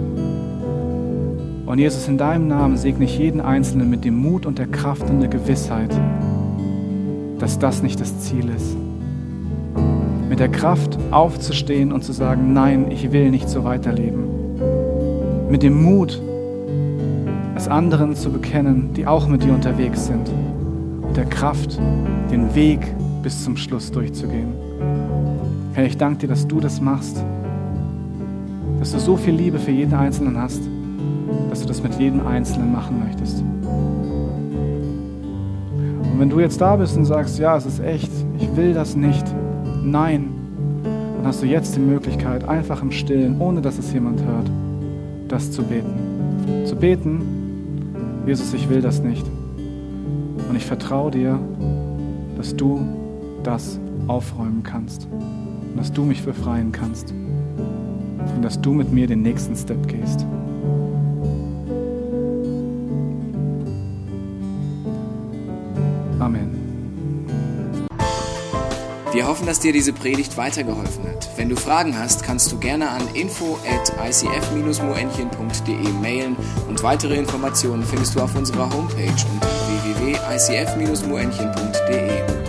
Und 1.66 1.80
Jesus, 1.80 2.08
in 2.08 2.18
deinem 2.18 2.48
Namen 2.48 2.78
segne 2.78 3.06
ich 3.06 3.18
jeden 3.18 3.42
Einzelnen 3.42 3.90
mit 3.90 4.06
dem 4.06 4.16
Mut 4.18 4.46
und 4.46 4.58
der 4.58 4.68
Kraft 4.68 5.10
und 5.10 5.20
der 5.20 5.30
Gewissheit, 5.30 5.92
dass 7.40 7.60
das 7.60 7.84
nicht 7.84 8.00
das 8.00 8.20
Ziel 8.22 8.50
ist. 8.50 8.78
Mit 10.30 10.40
der 10.40 10.50
Kraft 10.50 10.98
aufzustehen 11.12 11.92
und 11.92 12.04
zu 12.04 12.14
sagen, 12.14 12.54
nein, 12.54 12.90
ich 12.90 13.12
will 13.12 13.32
nicht 13.32 13.50
so 13.50 13.64
weiterleben. 13.64 14.24
Mit 15.50 15.64
dem 15.64 15.84
Mut, 15.84 16.22
es 17.56 17.68
anderen 17.68 18.16
zu 18.16 18.32
bekennen, 18.32 18.94
die 18.94 19.08
auch 19.08 19.28
mit 19.28 19.44
dir 19.44 19.54
unterwegs 19.54 20.08
sind. 20.08 20.30
Und 21.02 21.18
der 21.18 21.26
Kraft, 21.26 21.80
den 22.32 22.54
Weg 22.56 22.80
bis 23.24 23.44
zum 23.44 23.58
Schluss 23.58 23.92
durchzugehen. 23.92 24.54
Herr, 25.74 25.86
ich 25.86 25.98
danke 25.98 26.20
dir, 26.20 26.28
dass 26.28 26.48
du 26.48 26.60
das 26.60 26.80
machst, 26.80 27.24
dass 28.80 28.92
du 28.92 29.00
so 29.00 29.18
viel 29.18 29.34
Liebe 29.34 29.60
für 29.60 29.72
jeden 29.72 29.94
Einzelnen 29.94 30.38
hast, 30.38 30.62
dass 31.50 31.62
du 31.62 31.68
das 31.68 31.82
mit 31.82 32.00
jedem 32.00 32.26
Einzelnen 32.26 32.72
machen 32.72 33.00
möchtest. 33.04 33.44
Und 36.04 36.20
wenn 36.20 36.30
du 36.30 36.40
jetzt 36.40 36.62
da 36.62 36.76
bist 36.76 36.98
und 36.98 37.06
sagst, 37.06 37.40
ja, 37.40 37.58
es 37.58 37.66
ist 37.66 37.80
echt, 37.80 38.12
ich 38.40 38.56
will 38.56 38.74
das 38.74 38.96
nicht, 38.96 39.26
nein, 39.84 40.30
dann 40.84 41.26
hast 41.26 41.42
du 41.42 41.48
jetzt 41.48 41.76
die 41.76 41.80
Möglichkeit, 41.80 42.48
einfach 42.48 42.82
im 42.82 42.92
Stillen, 42.92 43.40
ohne 43.40 43.62
dass 43.62 43.78
es 43.78 43.92
jemand 43.94 44.24
hört, 44.24 44.50
das 45.28 45.52
zu 45.52 45.64
beten. 45.64 46.66
Zu 46.66 46.76
beten, 46.76 47.22
Jesus, 48.26 48.54
ich 48.54 48.70
will 48.70 48.82
das 48.82 49.02
nicht. 49.02 49.26
Und 50.50 50.56
ich 50.56 50.66
vertraue 50.66 51.12
dir, 51.12 51.40
dass 52.38 52.56
du 52.56 52.82
das 53.44 53.80
aufräumen 54.08 54.64
kannst 54.64 55.08
und 55.12 55.78
dass 55.78 55.92
du 55.92 56.04
mich 56.04 56.24
befreien 56.24 56.72
kannst 56.72 57.14
und 58.38 58.44
dass 58.44 58.62
du 58.62 58.72
mit 58.72 58.94
mir 58.94 59.08
den 59.08 59.24
nächsten 59.24 59.56
Step 59.56 59.88
gehst. 59.88 60.24
Amen. 66.20 66.52
Wir 69.12 69.28
hoffen, 69.28 69.48
dass 69.48 69.60
dir 69.60 69.74
diese 69.74 69.92
Predigt 69.92 70.38
weitergeholfen 70.38 71.06
hat. 71.06 71.28
Wenn 71.36 71.50
du 71.50 71.56
Fragen 71.56 71.98
hast, 71.98 72.22
kannst 72.24 72.52
du 72.52 72.60
gerne 72.60 72.92
an 72.92 73.02
info 73.16 73.58
at 73.68 73.92
icf-moenchen.de 74.08 75.90
mailen 76.00 76.36
und 76.70 76.84
weitere 76.84 77.16
Informationen 77.16 77.84
findest 77.84 78.14
du 78.14 78.22
auf 78.22 78.36
unserer 78.36 78.72
Homepage 78.72 79.26
unter 79.34 79.48
www.icf-moenchen.de. 79.48 82.47